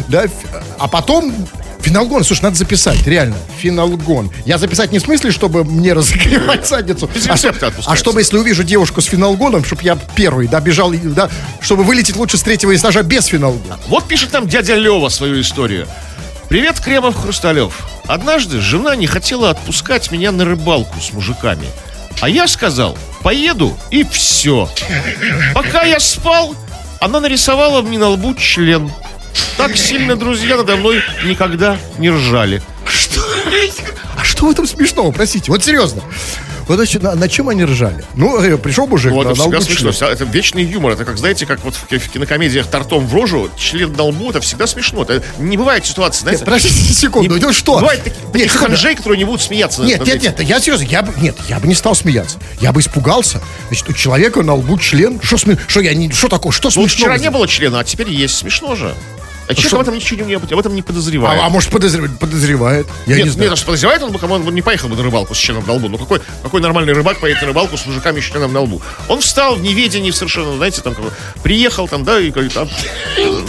[0.08, 0.26] да?
[0.78, 1.34] А потом
[1.82, 3.36] Финалгон, слушай, надо записать, реально.
[3.58, 4.32] Финалгон.
[4.46, 9.02] Я записать не в смысле, чтобы мне разогревать задницу, а, а чтобы, если увижу девушку
[9.02, 13.26] с финалгоном, чтобы я первый, да, бежал, да, чтобы вылететь лучше с третьего этажа без
[13.26, 13.80] финалгона.
[13.88, 15.88] Вот пишет нам дядя Лева свою историю.
[16.50, 17.74] Привет, Кремов Хрусталев.
[18.08, 21.66] Однажды жена не хотела отпускать меня на рыбалку с мужиками.
[22.20, 24.70] А я сказал, поеду и все.
[25.54, 26.56] Пока я спал,
[27.00, 28.92] она нарисовала мне на лбу член.
[29.58, 32.62] Так сильно друзья надо мной никогда не ржали.
[32.86, 33.22] Что?
[34.18, 35.52] А что в этом смешного, простите?
[35.52, 36.02] Вот серьезно.
[36.68, 38.06] Вот значит, на, на чем они ржали?
[38.16, 40.08] Ну, э, пришел мужик, Ну, это на всегда смешно.
[40.08, 40.94] Это вечный юмор.
[40.94, 44.40] Это как, знаете, как вот в в кинокомедиях тортом в рожу, член на лбу, это
[44.42, 45.02] всегда смешно.
[45.04, 46.40] Это не бывает ситуации, знаете.
[46.42, 47.80] Нет, подождите секунду, Не- ну что?
[47.80, 49.82] Бывает таких, Нет, таких ханжей, которые не будут смеяться.
[49.82, 52.38] Нет, нет, нет, я серьезно, я бы, нет, я бы не стал смеяться.
[52.62, 53.42] Я бы испугался.
[53.68, 55.20] Значит, у человека на лбу член.
[55.22, 57.14] Что сме- что я не, что такое, что Ну, смешного?
[57.14, 58.36] вчера не было члена, а теперь есть.
[58.38, 58.94] Смешно же.
[59.48, 59.76] А человек что?
[59.78, 61.42] об этом ничего не, об этом не подозревает.
[61.42, 62.18] А, а может подозревает?
[62.20, 62.88] подозревает?
[63.06, 63.50] Я нет, не знаю.
[63.50, 65.74] нет, что подозревает, он бы, кому- он не поехал бы на рыбалку с членом на
[65.74, 65.90] лбу.
[65.90, 68.82] Ну какой, какой нормальный рыбак поедет на рыбалку с мужиками с членом на лбу?
[69.10, 71.12] Он встал в неведении совершенно, знаете, там как бы,
[71.44, 72.70] приехал там, да, и как, там,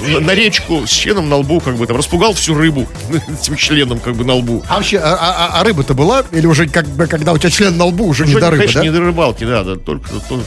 [0.09, 2.88] на- на речку с членом на лбу, как бы там распугал всю рыбу
[3.40, 4.64] этим членом как бы на лбу.
[4.68, 6.24] А вообще, а, а- а рыба-то была?
[6.33, 8.62] Или уже как бы, когда у тебя член на лбу, уже не Уже, до рыбы,
[8.62, 8.87] конечно, да?
[8.87, 10.44] не до рыбалки, да, да, только, только-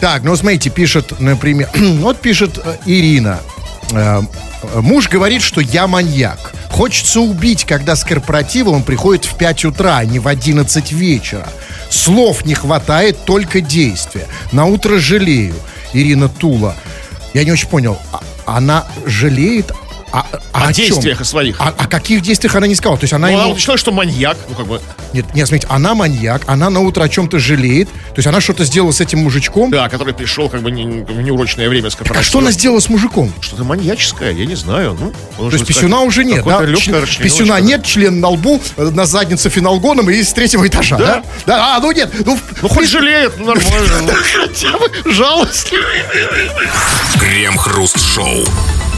[0.00, 3.40] Так, ну смотрите, пишет, например, вот пишет э, Ирина.
[3.92, 4.22] Э,
[4.80, 6.52] Муж говорит, что я маньяк.
[6.70, 11.46] Хочется убить, когда с корпоратива он приходит в 5 утра, а не в 11 вечера.
[11.90, 14.26] Слов не хватает, только действия.
[14.52, 15.54] На утро жалею.
[15.92, 16.74] Ирина Тула.
[17.34, 17.98] Я не очень понял.
[18.12, 19.72] а- Она жалеет
[20.12, 20.86] а, а О чем?
[20.86, 21.60] действиях о своих.
[21.60, 22.96] А, о каких действиях она не сказала?
[22.98, 23.42] То есть она Ну, ему...
[23.42, 24.80] она уточнила, что маньяк, ну как бы,
[25.12, 27.88] Нет, нет, смотрите, она маньяк, она на утро о чем-то жалеет.
[27.88, 29.70] То есть она что-то сделала с этим мужичком.
[29.70, 32.24] да, который пришел как бы не- в неурочное время с А корпоратива.
[32.28, 33.32] что она сделала с мужиком?
[33.40, 34.96] Что-то маньяческое, я не знаю.
[35.00, 35.12] Ну,
[35.50, 36.64] То есть писюна уже нет, да?
[36.76, 41.06] Член- Писюна нет, член на лбу, э, на заднице финалгоном и с третьего этажа, да?
[41.06, 41.22] Да.
[41.46, 44.00] Да, а, ну нет, ну, Ну, хоть жалеет, ну, нормально.
[44.02, 44.12] ну.
[44.46, 45.72] хотя бы жалость.
[47.18, 48.44] Крем-хруст-шоу.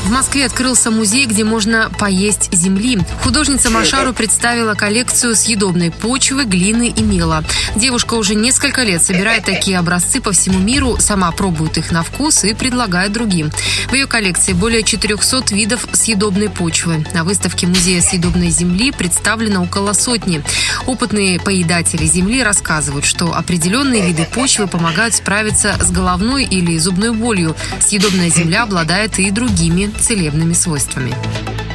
[0.05, 2.99] В Москве открылся музей, где можно поесть земли.
[3.23, 7.45] Художница Машару представила коллекцию съедобной почвы, глины и мела.
[7.77, 12.45] Девушка уже несколько лет собирает такие образцы по всему миру, сама пробует их на вкус
[12.45, 13.51] и предлагает другим.
[13.89, 17.05] В ее коллекции более 400 видов съедобной почвы.
[17.13, 20.43] На выставке Музея съедобной земли представлено около сотни.
[20.87, 27.55] Опытные поедатели земли рассказывают, что определенные виды почвы помогают справиться с головной или зубной болью.
[27.81, 31.14] Съедобная земля обладает и другими целебными свойствами.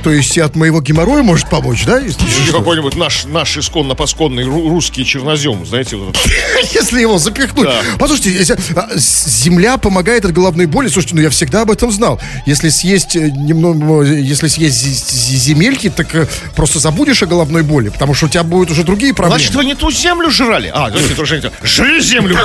[0.05, 1.97] То есть и от моего геморроя может помочь, да?
[1.97, 6.15] Если, Или какой-нибудь наш, наш исконно-посконный ру- русский чернозем, знаете, вот
[6.75, 7.65] если его запихнуть.
[7.65, 7.81] Да.
[7.97, 10.89] Послушайте, если, а, земля помогает от головной боли.
[10.89, 12.21] Слушайте, ну я всегда об этом знал.
[12.45, 17.25] Если съесть э, немного, э, если съесть зе- зе- земельки, так э, просто забудешь о
[17.25, 19.39] головной боли, потому что у тебя будут уже другие проблемы.
[19.39, 20.71] Значит, вы не ту землю жрали.
[20.71, 22.37] А, знаете, тоже это, жри землю,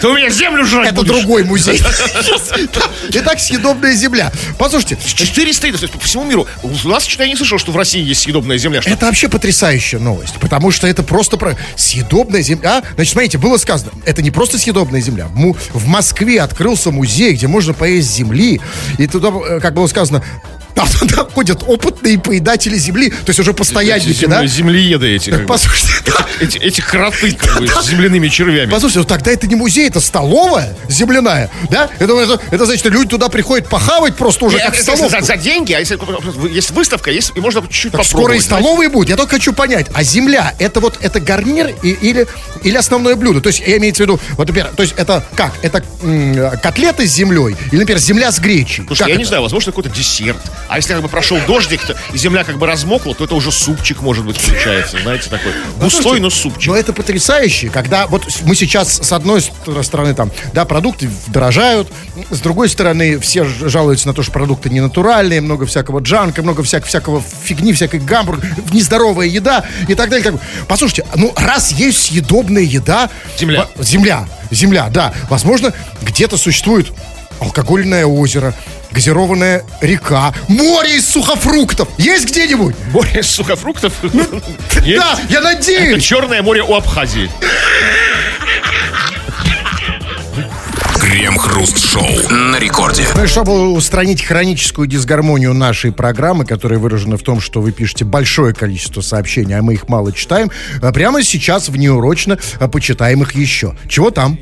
[0.00, 1.80] Ты у меня землю жрать Это другой музей.
[3.10, 4.32] Итак, съедобная земля.
[4.58, 6.46] Послушайте, 400 то есть по всему миру.
[6.62, 8.82] У нас что-то я не слышал, что в России есть съедобная земля.
[8.82, 12.82] Что Это вообще потрясающая новость, потому что это просто про съедобная земля.
[12.94, 15.28] Значит, смотрите, было сказано, это не просто съедобная земля.
[15.72, 18.60] В Москве открылся музей, где можно поесть земли,
[18.98, 20.22] и туда, э, как было сказано,
[20.76, 24.46] там туда ходят опытные поедатели земли, то есть уже эти постоянники, земли- да?
[24.46, 25.30] землееды эти.
[25.30, 25.46] как бы.
[25.46, 25.92] Послушайте,
[26.38, 28.70] Эти, эти кроты как бы, с земляными червями.
[28.70, 31.88] Послушайте, ну тогда это не музей, это столовая земляная, да?
[31.98, 34.92] Это, это, это значит, что люди туда приходят похавать просто уже как в Это- это
[34.96, 35.20] столовку.
[35.20, 35.98] за, за деньги, а если
[36.54, 38.08] есть выставка, есть, и можно чуть-чуть Так попробовать.
[38.24, 39.08] скоро и столовые будет.
[39.08, 42.26] Я только хочу понять, а земля это вот это гарнир и- или,
[42.62, 43.40] или основное блюдо?
[43.40, 45.52] То есть я имею в виду, вот, например, то есть это как?
[45.62, 48.84] Это м, котлеты с землей или, например, земля с гречей?
[48.86, 49.18] Слушай, Как я это?
[49.22, 50.36] не знаю, возможно, какой-то десерт.
[50.68, 53.52] А если как бы прошел дождик, то, и земля как бы размокла, то это уже
[53.52, 54.98] супчик, может быть, получается.
[55.00, 56.68] Знаете, такой густой, но супчик.
[56.68, 59.52] Но это потрясающе, когда вот мы сейчас с одной ст-
[59.82, 61.88] стороны там, да, продукты дорожают,
[62.30, 66.62] с другой стороны все жалуются на то, что продукты не натуральные, много всякого джанка, много
[66.62, 68.40] всяк- всякого фигни, всякой гамбург,
[68.72, 70.24] нездоровая еда и так далее.
[70.24, 70.40] Как бы.
[70.68, 73.68] Послушайте, ну раз есть съедобная еда, Земля.
[73.78, 76.92] земля, земля, да, возможно где-то существует
[77.40, 78.54] алкогольное озеро,
[78.90, 81.88] газированная река, море из сухофруктов.
[81.98, 82.74] Есть где-нибудь?
[82.92, 83.92] Море сухофруктов?
[84.82, 85.00] Есть.
[85.00, 86.02] Да, я Это надеюсь.
[86.02, 87.30] Черное море у Абхазии.
[91.00, 93.04] Крем-хруст-шоу на рекорде.
[93.14, 98.04] Ну и чтобы устранить хроническую дисгармонию нашей программы, которая выражена в том, что вы пишете
[98.04, 100.50] большое количество сообщений, а мы их мало читаем,
[100.82, 103.76] а прямо сейчас внеурочно а, почитаем их еще.
[103.88, 104.38] Чего там?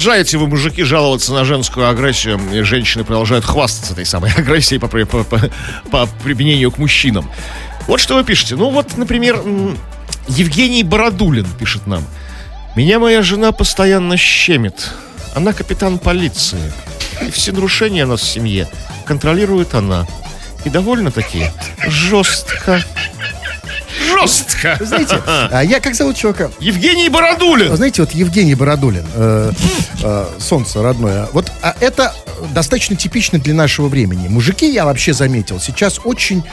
[0.00, 4.88] Продолжаете вы, мужики, жаловаться на женскую агрессию, и женщины продолжают хвастаться этой самой агрессией по,
[4.88, 5.50] по, по-
[5.90, 7.30] по применению к мужчинам.
[7.86, 8.56] Вот что вы пишете.
[8.56, 9.42] Ну вот, например,
[10.26, 12.02] Евгений Бородулин пишет нам.
[12.76, 14.88] Меня моя жена постоянно щемит.
[15.34, 16.72] Она капитан полиции.
[17.20, 18.68] И все нарушения у нас в семье
[19.04, 20.06] контролирует она.
[20.64, 21.50] И довольно-таки
[21.86, 22.82] жестко.
[24.10, 24.78] Жестко!
[24.80, 26.50] Знаете, а я как зовут чувака?
[26.60, 27.74] Евгений Бородулин!
[27.74, 29.52] Знаете, вот Евгений Бородулин, э,
[30.02, 32.14] э, солнце родное, вот а это
[32.54, 34.28] достаточно типично для нашего времени.
[34.28, 36.44] Мужики, я вообще заметил, сейчас очень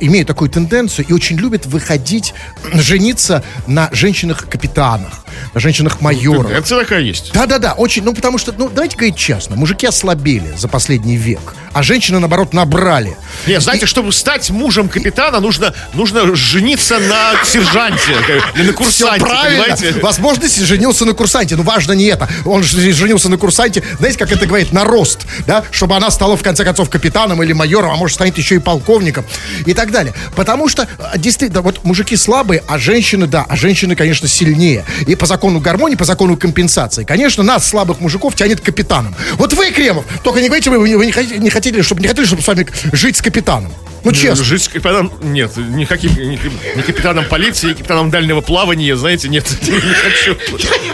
[0.00, 2.34] имеют такую тенденцию и очень любят выходить,
[2.72, 5.24] жениться на женщинах-капитанах,
[5.54, 6.46] на женщинах-майорах.
[6.46, 7.32] Тенденция такая есть.
[7.32, 11.82] Да-да-да, очень, ну потому что, ну давайте говорить честно, мужики ослабели за последний век, а
[11.82, 13.16] женщины, наоборот, набрали.
[13.46, 18.12] Не, знаете, чтобы стать мужем капитана, нужно, нужно жениться на сержанте
[18.54, 19.64] или на Все курсанте, правильно.
[19.64, 20.00] понимаете?
[20.00, 21.56] Возможно, женился на курсанте.
[21.56, 22.28] Но важно не это.
[22.44, 26.36] Он же женился на курсанте, знаете, как это говорит, на рост, да, чтобы она стала
[26.36, 29.24] в конце концов капитаном или майором, а может станет еще и полковником
[29.66, 30.12] и так далее.
[30.34, 34.84] Потому что а, действительно, вот мужики слабые, а женщины, да, а женщины, конечно, сильнее.
[35.06, 39.14] И по закону гармонии, по закону компенсации, конечно, нас, слабых мужиков, тянет к капитанам.
[39.34, 42.26] Вот вы, Кремов, только не говорите, вы, вы не хотите, не хотели, чтобы не хотели,
[42.26, 43.72] чтобы с вами жить с капитаном.
[44.10, 44.44] Ну, честно.
[44.44, 45.12] Жить с капитаном...
[45.22, 46.38] Нет, никаким, ни,
[46.76, 50.36] ни капитаном полиции, ни капитаном дальнего плавания, знаете, нет, не хочу.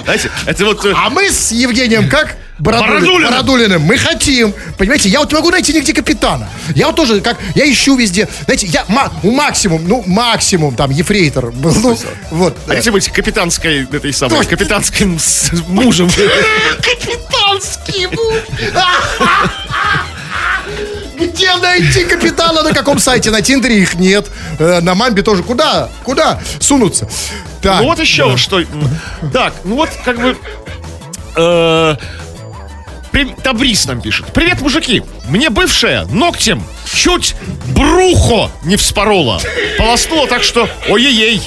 [0.05, 0.85] Знаете, это вот...
[0.85, 2.37] э, А мы с Евгением как?
[2.59, 3.31] Бородулин- Бородулиным.
[3.31, 3.83] Бородулиным.
[3.83, 4.55] Мы хотим.
[4.79, 6.49] Понимаете, я вот не могу найти нигде капитана.
[6.77, 8.29] Я вот тоже, как, я ищу везде.
[8.45, 11.75] Знаете, я ма- у максимум, ну, максимум, там, ефрейтор был.
[11.85, 11.99] Ну,
[12.31, 12.57] вот.
[12.69, 15.19] Хотите быть капитанской, этой самой, капитанским
[15.67, 16.09] мужем.
[16.81, 18.35] Капитанский муж.
[21.17, 22.63] Где найти капитана?
[22.63, 23.31] На каком сайте?
[23.31, 24.31] На Тиндере их нет.
[24.59, 25.43] Э, На Мамбе тоже.
[25.43, 25.89] Куда?
[26.03, 27.09] Куда сунуться?
[27.63, 27.81] Так.
[27.81, 28.63] Ну вот еще что.
[29.33, 30.37] Так, ну вот как бы...
[31.37, 31.97] э,
[33.43, 34.27] Табрис нам пишет.
[34.33, 35.03] Привет, мужики.
[35.29, 37.37] Мне бывшая ногтем чуть
[37.69, 39.41] брухо не вспорола.
[39.79, 41.41] Полоснула так, что ой-ей-ей.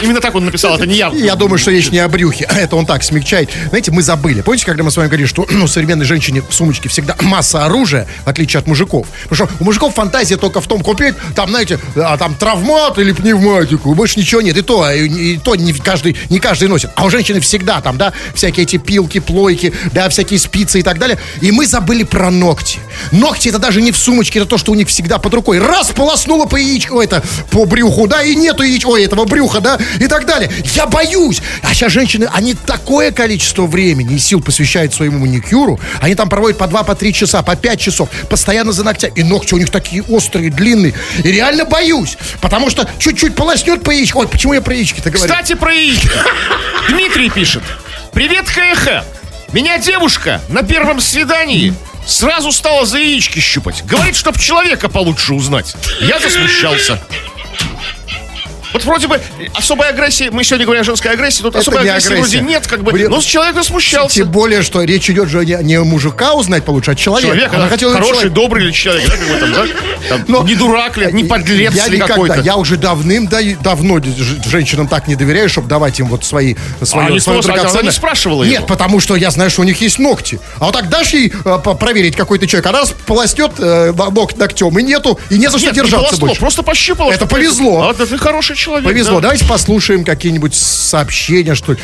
[0.00, 1.08] Именно так он написал, это не я.
[1.08, 2.48] Я думаю, что речь не о брюхе.
[2.50, 3.50] Это он так смягчает.
[3.68, 4.40] Знаете, мы забыли.
[4.40, 8.06] Помните, когда мы с вами говорили, что ну, современной женщине в сумочке всегда масса оружия,
[8.24, 9.06] в отличие от мужиков.
[9.28, 13.12] Потому что у мужиков фантазия только в том, купить там, знаете, а, там травмат или
[13.12, 13.94] пневматику.
[13.94, 14.56] Больше ничего нет.
[14.56, 16.90] И то, и, и то не каждый, не каждый носит.
[16.94, 20.98] А у женщины всегда там, да, всякие эти пилки, плойки, да, всякие спицы и так
[20.98, 21.18] далее.
[21.40, 22.78] И мы забыли про ногти.
[23.10, 25.58] Ногти это даже не в сумочке, это то, что у них всегда под рукой.
[25.58, 29.78] Раз полоснула по яичку, это, по брюху, да, и нету яичка, ой, этого брюха, да,
[30.00, 30.50] и так далее.
[30.74, 31.42] Я боюсь.
[31.62, 35.80] А сейчас женщины, они такое количество времени и сил посвящают своему маникюру.
[36.00, 39.12] Они там проводят по 2, по 3 часа, по 5 часов, постоянно за ногтями.
[39.16, 40.94] И ногти у них такие острые, длинные.
[41.22, 42.16] И реально боюсь.
[42.40, 44.20] Потому что чуть-чуть полоснет по яичку.
[44.20, 45.30] Ой, почему я про яички-то говорю?
[45.30, 46.10] Кстати, про яички.
[46.88, 47.62] Дмитрий пишет.
[48.12, 49.04] Привет, ХХ.
[49.52, 51.74] Меня девушка на первом свидании
[52.06, 53.84] сразу стала за яички щупать.
[53.84, 55.74] Говорит, чтоб человека получше узнать.
[56.00, 57.00] Я засмущался.
[58.72, 59.20] Вот вроде бы
[59.54, 62.38] особой агрессии, мы сегодня говорим о женской агрессии, тут Это особой не агрессии агрессия.
[62.38, 64.16] вроде нет, как бы, Блин, но с человека смущался.
[64.16, 67.32] Тем более, что речь идет же не, не мужика узнать получше, а человека.
[67.34, 68.34] Человек, Она хотела хороший, человека.
[68.34, 69.66] добрый ли человек, да, какой там, да?
[70.08, 72.40] Там, Но- не дурак ли, не подлец я ли никогда, какой-то.
[72.40, 74.04] я уже давным давно ж-
[74.50, 77.90] женщинам так не доверяю, чтобы давать им вот свои свое, А свое что, она не
[77.90, 78.66] спрашивала Нет, его?
[78.66, 80.40] потому что я знаю, что у них есть ногти.
[80.58, 84.78] А вот так дашь ей э, проверить какой-то человек, она раз полоснет э, ног ногтем,
[84.78, 86.40] и нету, и не за что Нет, не держаться полосло, больше.
[86.40, 87.12] просто пощупало.
[87.12, 87.88] Это повезло.
[87.88, 88.84] А, да ты хороший человек.
[88.84, 89.16] Повезло.
[89.16, 89.22] да.
[89.22, 91.78] Давайте послушаем какие-нибудь сообщения, что ли.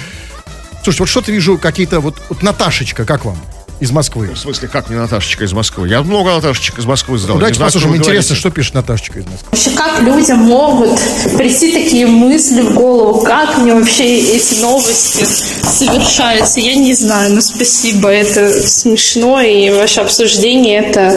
[0.82, 3.36] Слушайте, вот что-то вижу, какие-то вот, вот Наташечка, как вам?
[3.80, 4.30] Из Москвы.
[4.34, 5.86] В смысле, как мне Наташечка из Москвы?
[5.86, 7.36] Я много Наташечек из Москвы сдал.
[7.36, 7.94] Ну, давайте знаю, послушаем.
[7.94, 8.34] Интересно, говорите.
[8.34, 9.48] что пишет Наташечка из Москвы.
[9.52, 10.98] Вообще, как людям могут
[11.36, 13.22] прийти такие мысли в голову?
[13.22, 15.24] Как мне вообще эти новости
[15.62, 16.58] совершаются?
[16.58, 21.16] Я не знаю, но спасибо, это смешно, и ваше обсуждение это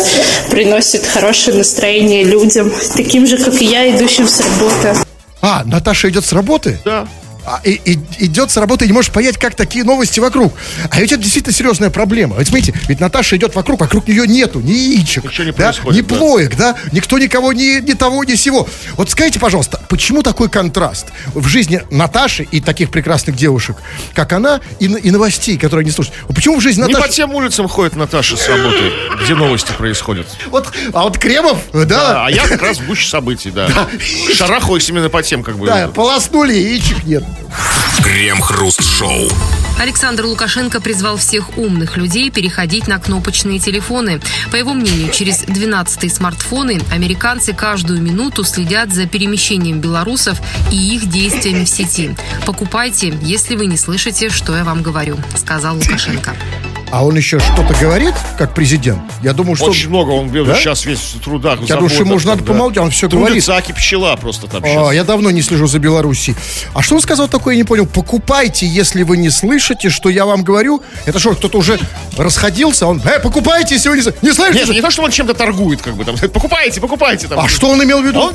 [0.51, 5.10] приносит хорошее настроение людям, таким же, как и я, идущим с работы.
[5.41, 6.79] А, Наташа идет с работы?
[6.85, 7.07] Да.
[7.45, 10.53] А, и, и- идет с работы и не можешь понять, как такие новости вокруг.
[10.89, 12.37] А ведь это действительно серьезная проблема.
[12.37, 16.01] Ведь смотрите, ведь Наташа идет вокруг, вокруг нее нету ни яичек, Ничего не да, ни
[16.01, 16.15] да.
[16.15, 18.67] плоек, да, никто никого, ни, ни того, ни сего.
[18.95, 23.77] Вот скажите, пожалуйста, почему такой контраст в жизни Наташи и таких прекрасных девушек,
[24.13, 26.17] как она, и, и новостей, которые они слушают?
[26.35, 27.13] Почему в жизни Не по Наташи...
[27.15, 28.91] тем улицам ходит Наташа с работы,
[29.23, 30.27] где новости происходят.
[30.51, 33.67] Вот, а вот Кремов, да, Да, а я как раз в гуще событий, да.
[34.33, 35.65] Шарахаюсь именно по тем, как бы.
[35.65, 37.23] да, полоснули, яичек нет.
[38.03, 39.29] Крем-хруст-шоу.
[39.79, 44.21] Александр Лукашенко призвал всех умных людей переходить на кнопочные телефоны.
[44.51, 50.39] По его мнению, через 12-й смартфоны американцы каждую минуту следят за перемещением белорусов
[50.71, 52.15] и их действиями в сети.
[52.45, 56.35] Покупайте, если вы не слышите, что я вам говорю, сказал Лукашенко.
[56.91, 59.01] А он еще что-то говорит, как президент?
[59.23, 59.65] Я думаю, что...
[59.67, 60.55] Очень много, он Да?
[60.55, 62.53] сейчас весь в трудах, Я думаю, что ему же надо там, да.
[62.53, 63.27] помолчать, он все говорит.
[63.27, 64.93] Трудится Аки пчела просто там А, сейчас.
[64.93, 66.35] я давно не слежу за Белоруссией.
[66.73, 67.85] А что он сказал такое, я не понял.
[67.85, 70.81] Покупайте, если вы не слышите, что я вам говорю.
[71.05, 71.79] Это что, кто-то уже
[72.17, 72.87] расходился?
[72.87, 74.65] Он, э, покупайте, если вы не, не слышите.
[74.65, 76.17] Нет, не то, что он чем-то торгует, как бы там.
[76.33, 77.39] Покупайте, покупайте там.
[77.39, 78.19] А что он имел в виду?
[78.19, 78.33] А Он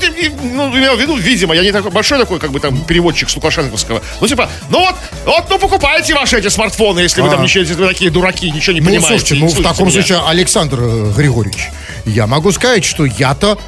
[0.54, 3.36] ну, имел в виду, видимо, я не такой большой такой, как бы там переводчик с
[3.36, 4.00] Лукашенковского.
[4.20, 7.32] Ну, типа, ну вот, вот, ну покупайте ваши эти смартфоны, если вы А.
[7.32, 7.94] там ничего, если вы
[8.46, 9.08] такие ничего не Ну, понимаете.
[9.08, 9.92] слушайте, ну, в слышите таком меня.
[10.02, 11.68] случае, Александр э, Григорьевич,
[12.04, 13.58] я могу сказать, что я-то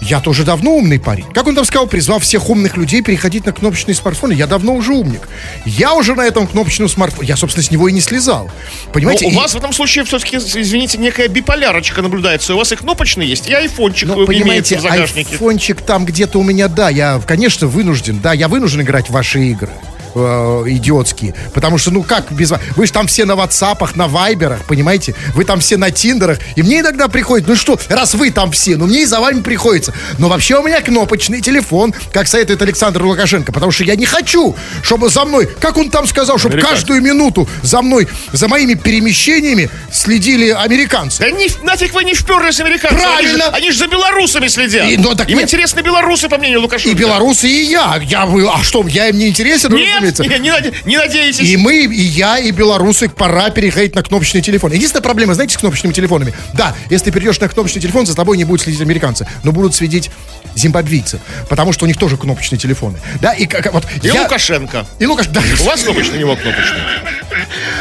[0.00, 1.24] я тоже давно умный парень.
[1.32, 4.32] Как он там сказал, призвал всех умных людей переходить на кнопочные смартфоны.
[4.32, 5.28] Я давно уже умник.
[5.64, 7.28] Я уже на этом кнопочном смартфоне.
[7.28, 8.50] Я, собственно, с него и не слезал.
[8.92, 9.26] Понимаете?
[9.26, 12.54] у И- вас в этом случае все-таки, извините, некая биполярочка наблюдается.
[12.54, 15.30] У вас и кнопочный есть, и айфончик Ну, имеется понимаете, в загашнике.
[15.34, 19.40] айфончик там где-то у меня, да, я, конечно, вынужден, да, я вынужден играть в ваши
[19.50, 19.70] игры
[20.14, 24.08] э, идиотские, потому что, ну как без вас, вы же там все на ватсапах, на
[24.08, 28.30] вайберах, понимаете, вы там все на тиндерах, и мне иногда приходит, ну что, раз вы
[28.30, 32.28] там все, ну мне и за вами приходится, но вообще у меня кнопочный телефон, как
[32.28, 36.38] советует Александр Лукашенко, потому что я не хочу, чтобы за мной, как он там сказал,
[36.38, 36.76] чтобы Американцы.
[36.76, 41.22] каждую минуту за мной, за моими перемещениями следили американцы.
[41.22, 42.96] Да не, нафиг вы не вперлись, американцы.
[42.96, 43.46] Правильно.
[43.48, 44.88] Они же за белорусами следят.
[44.88, 45.44] И, ну, так Им нет.
[45.44, 46.96] интересны белорусы, по мнению Лукашенко.
[46.96, 48.00] И белорусы, и я.
[48.02, 50.22] я а что, я им не интересен, Нет, разумеется?
[50.24, 51.48] не, не наде- не надейтесь.
[51.48, 54.72] И мы, и я, и белорусы, пора переходить на кнопочный телефон.
[54.72, 56.34] Единственная проблема, знаете, с кнопочными телефонами?
[56.54, 59.74] Да, если ты перейдешь на кнопочный телефон, за тобой не будут следить американцы, но будут
[59.74, 60.10] следить
[60.54, 62.98] зимбабвийцы, потому что у них тоже кнопочные телефоны.
[63.20, 64.86] Да, и как вот И я- Лукашенко.
[64.98, 65.42] И Лукаш, да.
[65.60, 66.80] У вас кнопочный, у него кнопочный.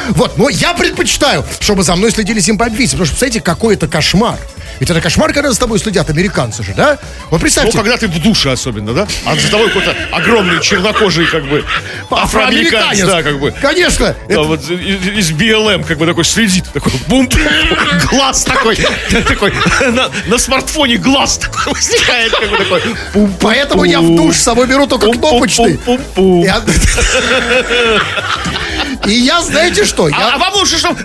[0.10, 4.38] Вот, но я предпочитаю, чтобы за мной следили зимбабвийцы, потому что, представляете, какой это кошмар.
[4.82, 6.98] Ведь это кошмар, когда за тобой следят американцы же, да?
[7.30, 9.08] Вот Ну, представьте, когда ты в душе особенно, да?
[9.26, 11.64] А за тобой какой-то огромный чернокожий, как бы,
[12.10, 13.52] афроамериканец, да, как бы.
[13.52, 14.16] Конечно.
[14.28, 17.30] Да, это- вот из, из BLM, как бы такой следит, такой бум,
[18.10, 18.76] глаз такой,
[19.28, 19.54] такой,
[19.92, 22.82] на, на смартфоне глаз такой возникает, как бы такой.
[23.14, 25.80] пум, Поэтому я в душ с собой беру только кнопочный.
[29.06, 30.34] И я, знаете что, А, я...
[30.34, 31.00] а вам лучше, чтобы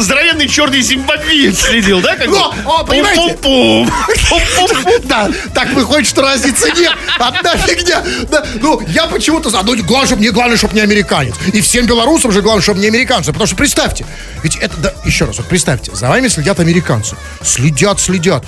[0.00, 2.14] здоровенный черный зимбабвиец следил, да?
[2.16, 2.36] Как бы?
[2.36, 3.38] О, о, понимаете?
[3.42, 5.02] Пум-пум-пум.
[5.04, 6.92] Да, так выходит, что разницы нет.
[7.18, 8.02] Одна фигня.
[8.30, 9.50] Да, ну, я почему-то...
[9.50, 11.34] за- Ну, главное, мне главное, чтобы не американец.
[11.52, 13.32] И всем белорусам же главное, чтобы не американцы.
[13.32, 14.06] Потому что представьте,
[14.42, 14.76] ведь это...
[14.78, 17.16] Да, еще раз, вот представьте, за вами следят американцы.
[17.42, 18.44] Следят, следят.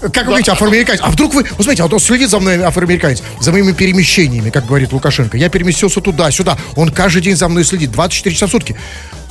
[0.00, 1.00] Как вы говорите, афроамериканец.
[1.02, 1.42] А вдруг вы...
[1.42, 5.36] Вот смотрите, а вот он следит за мной, афроамериканец, за моими перемещениями, как говорит Лукашенко.
[5.36, 6.56] Я переместился туда, сюда.
[6.76, 8.76] Он каждый день за мной следит, 24 часа в сутки.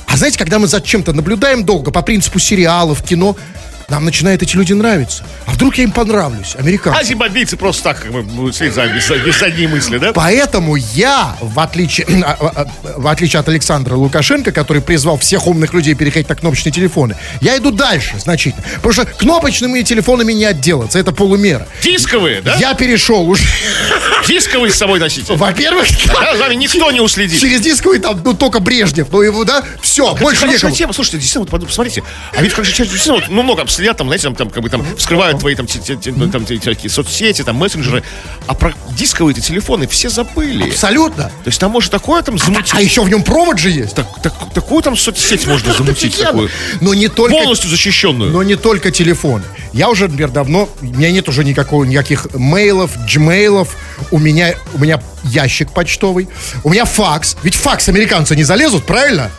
[0.06, 3.36] А знаете, когда мы за чем-то наблюдаем долго, по принципу сериалов, кино,
[3.90, 5.24] нам начинают эти люди нравиться.
[5.46, 6.98] А вдруг я им понравлюсь, американцы?
[6.98, 10.12] А зимбабвийцы просто так, как бы, без, без задней мысли, да?
[10.12, 15.46] Поэтому я, в отличие, а, а, а, в отличие от Александра Лукашенко, который призвал всех
[15.46, 18.64] умных людей переходить на кнопочные телефоны, я иду дальше значительно.
[18.76, 21.66] Потому что кнопочными телефонами не отделаться, это полумера.
[21.82, 22.54] Дисковые, да?
[22.56, 23.44] Я перешел уже.
[24.28, 25.34] Дисковые с собой носите.
[25.34, 27.40] Во-первых, Да, за никто не уследит.
[27.40, 30.74] через дисковый там, ну, только Брежнев, ну, его, да, все, больше некому.
[30.74, 30.92] тема.
[30.92, 32.02] Слушайте, действительно, вот, посмотрите.
[32.36, 35.38] А ведь как же ну, много обследят, там, знаете, там, там, как бы там вскрывают
[35.38, 35.66] твои там,
[36.16, 38.02] ну, там всякие соцсети, там, мессенджеры.
[38.46, 40.68] А про дисковые-то телефоны все забыли.
[40.68, 41.24] Абсолютно.
[41.24, 42.72] То есть там может такое там замутить.
[42.74, 43.94] А еще в нем провод же есть.
[43.94, 46.50] Так- так- такую там соцсеть можно замутить такую.
[46.80, 47.32] Но не только...
[47.34, 48.30] Полностью защищенную.
[48.30, 49.44] Но не только телефоны.
[49.72, 53.76] Я уже, например, давно, у меня нет уже никакого, никаких мейлов, джмейлов.
[54.10, 56.28] У меня, у меня ящик почтовый.
[56.64, 57.36] У меня факс.
[57.42, 59.30] Ведь факс американцы не залезут, правильно?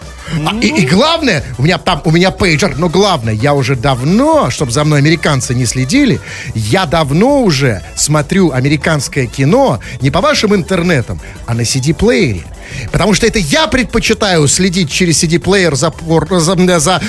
[0.46, 4.50] А, и, и главное, у меня там, у меня пейджер, но главное, я уже давно,
[4.50, 6.20] чтобы за мной американцы не следили,
[6.56, 12.44] я давно уже смотрю американское кино не по вашим интернетам, а на CD-плеере.
[12.92, 15.92] Потому что это я предпочитаю следить через CD-плеер за,
[16.40, 17.02] за, за,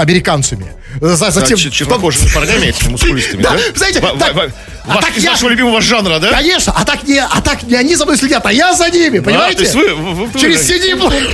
[0.00, 0.72] американцами.
[1.00, 3.58] За, за За тем- чер- чернокожими парнями этими мускулистыми, Да, да?
[3.76, 4.52] знаете, Ва- так- ва- ва-
[4.86, 6.30] а ваш- так из я- вашего любимого жанра, да?
[6.30, 9.20] Конечно, а так не, а так не они за мной следят, а я за ними,
[9.20, 9.56] понимаете?
[9.58, 11.30] то есть вы- вы- вы- Через CD-плеер.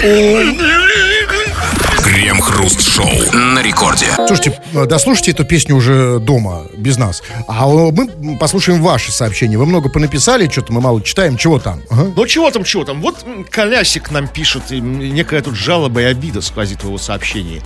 [2.06, 4.06] Крем-хруст-шоу на рекорде.
[4.28, 7.20] Слушайте, э, дослушайте эту песню уже дома, без нас.
[7.48, 9.58] А мы послушаем ваши сообщения.
[9.58, 11.36] Вы много понаписали, что-то мы мало читаем.
[11.36, 11.82] Чего там?
[11.90, 12.12] Ага.
[12.14, 13.00] Ну чего там, чего там?
[13.00, 17.60] Вот Колясик нам пишет, и некая тут жалоба и обида сквозит в его сообщении.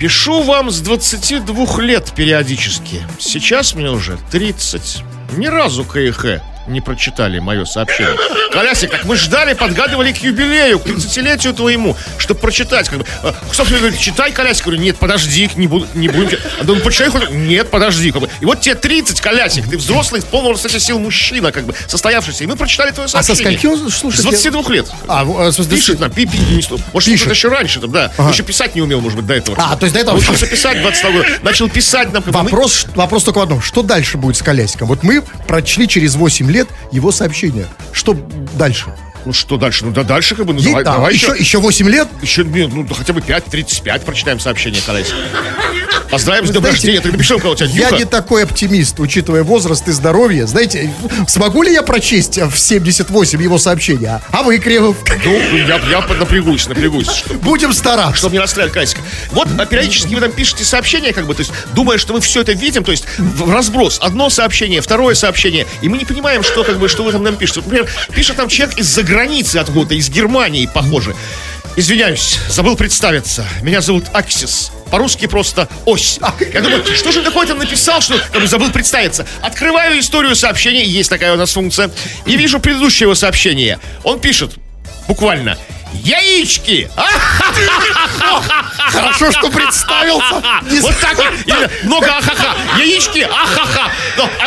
[0.00, 3.02] Пишу вам с 22 лет периодически.
[3.20, 5.04] Сейчас мне уже 30.
[5.36, 8.16] Ни разу КХ не прочитали мое сообщение.
[8.52, 12.88] Колясик, как мы ждали, подгадывали к юбилею, к 30-летию твоему, чтобы прочитать.
[12.88, 13.04] Как бы.
[13.22, 14.64] А, Собственно, говорит, читай, Колясик.
[14.66, 16.30] Говорю, нет, подожди, не, буду, не будем.
[16.30, 16.46] читать».
[16.60, 17.30] А думаю, хоть.
[17.30, 18.10] Нет, подожди.
[18.10, 18.28] Как бы.
[18.40, 22.44] И вот тебе 30, Колясик, ты взрослый, полного кстати, сил мужчина, как бы, состоявшийся.
[22.44, 23.58] И мы прочитали твое А со сообщение.
[23.58, 24.20] скольки он слушает?
[24.20, 24.86] С 22 лет.
[25.06, 27.30] А, в- э, смысле, Пишет нам, пи, пи, не сто- Может, Пишет.
[27.30, 28.10] еще раньше, там, да.
[28.30, 29.56] Еще писать не умел, может быть, до этого.
[29.60, 31.26] А, то есть до этого- Учился писать 22 года.
[31.42, 32.22] Начал писать нам.
[32.22, 33.62] бы, мы- Вопрос, вопрос только в одном.
[33.62, 34.88] Что дальше будет с Колясиком?
[34.88, 36.57] Вот мы прочли через 8 лет
[36.90, 37.66] его сообщение.
[37.92, 38.16] Что
[38.58, 38.92] дальше?
[39.24, 39.84] Ну, что дальше?
[39.84, 41.38] Ну, да дальше, как бы, ну, давай, да, давай еще, еще.
[41.38, 42.08] еще 8 лет?
[42.22, 45.14] Еще, ну, да хотя бы 5, 35 прочитаем сообщение, Колясик.
[46.10, 47.00] Поздравим с днем рождения.
[47.00, 50.46] Ты напиши, кого у тебя Я не такой оптимист, учитывая возраст и здоровье.
[50.46, 50.90] Знаете,
[51.26, 54.22] смогу ли я прочесть в 78 его сообщения?
[54.32, 54.96] А, а вы, Кремов?
[55.24, 57.08] Ну, я, я напрягусь, напрягусь.
[57.08, 58.16] что- Будем стараться.
[58.16, 59.02] чтобы не расстраивать Касика.
[59.32, 62.40] Вот а периодически вы там пишете сообщения, как бы, то есть, думая, что мы все
[62.40, 63.98] это видим, то есть, в в разброс.
[64.00, 67.36] Одно сообщение, второе сообщение, и мы не понимаем, что, как бы, что вы там нам
[67.36, 67.60] пишете.
[67.60, 71.16] Вот, Например, пишет там человек из-за границы откуда-то, из Германии, похоже.
[71.76, 73.44] Извиняюсь, забыл представиться.
[73.62, 74.70] Меня зовут Аксис.
[74.90, 76.18] По-русски просто ось.
[76.52, 79.26] Я думаю, что же такое там написал, что как бы забыл представиться.
[79.42, 81.90] Открываю историю сообщений, есть такая у нас функция,
[82.26, 83.78] и вижу предыдущее его сообщение.
[84.02, 84.54] Он пишет,
[85.06, 85.56] буквально,
[85.92, 86.90] яички!
[88.78, 90.42] Хорошо, что представился.
[90.82, 91.18] Вот так
[91.84, 92.54] много ахаха.
[92.78, 93.90] Яички, ахаха.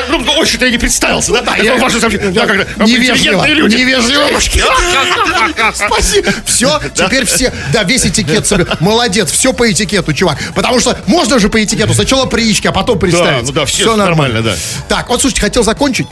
[0.10, 1.56] Ну, ой, что-то я не представился, да?
[1.56, 2.00] Это я- важно.
[2.32, 3.46] Да, как Невежливо.
[3.46, 4.40] Невежливо.
[5.74, 6.34] Спасибо.
[6.46, 8.50] Все, теперь все, да, весь этикет.
[8.80, 10.38] Молодец, все по этикету, чувак.
[10.56, 11.94] Потому что можно же по этикету.
[11.94, 13.46] Сначала приички, а потом представить.
[13.46, 14.56] ну да, все нормально, да.
[14.88, 16.08] Так, вот слушайте, хотел закончить.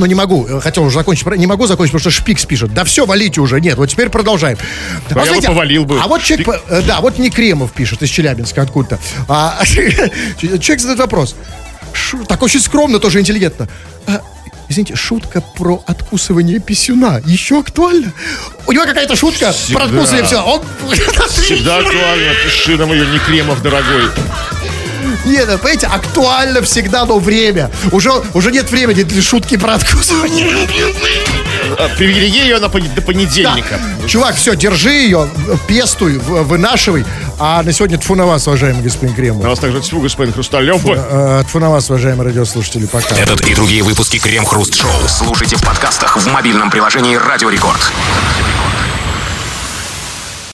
[0.00, 2.72] Но не могу, э, хотел уже закончить, не могу закончить, потому что Шпикс пишет.
[2.72, 4.56] Да все, валите уже, нет, вот теперь продолжаем.
[5.10, 6.00] Да, я бы повалил бы.
[6.02, 8.98] А вот человек, по- э, да, вот не Кремов пишет из Челябинска откуда-то.
[9.28, 11.36] А, человек задает вопрос.
[11.92, 13.68] Шу- так очень скромно, тоже интеллигентно.
[14.06, 14.22] А,
[14.70, 18.10] извините, шутка про откусывание писюна еще актуальна?
[18.66, 19.84] У него какая-то шутка про Всегда.
[19.84, 20.44] откусывание писюна.
[20.44, 20.62] Он...
[21.28, 22.32] Всегда актуально.
[22.46, 24.04] Пиши нам ее, не Кремов, дорогой.
[25.24, 27.70] Нет, ну, понимаете, актуально всегда, но время.
[27.92, 30.48] Уже, уже нет времени для шутки про откусывание.
[31.78, 33.78] А, Привилегия ее на пон- до понедельника.
[34.06, 35.28] Чувак, все, держи ее,
[35.66, 37.04] пестуй, в- вынашивай.
[37.38, 39.44] А на сегодня тфу на вас, уважаемый господин На Кремов.
[39.44, 40.82] вас также тьфу, господин Хрусталев.
[40.86, 43.14] Э, Тфу на вас, уважаемые радиослушатели, пока.
[43.16, 47.80] Этот и другие выпуски Крем Хруст Шоу слушайте в подкастах в мобильном приложении Радио Рекорд.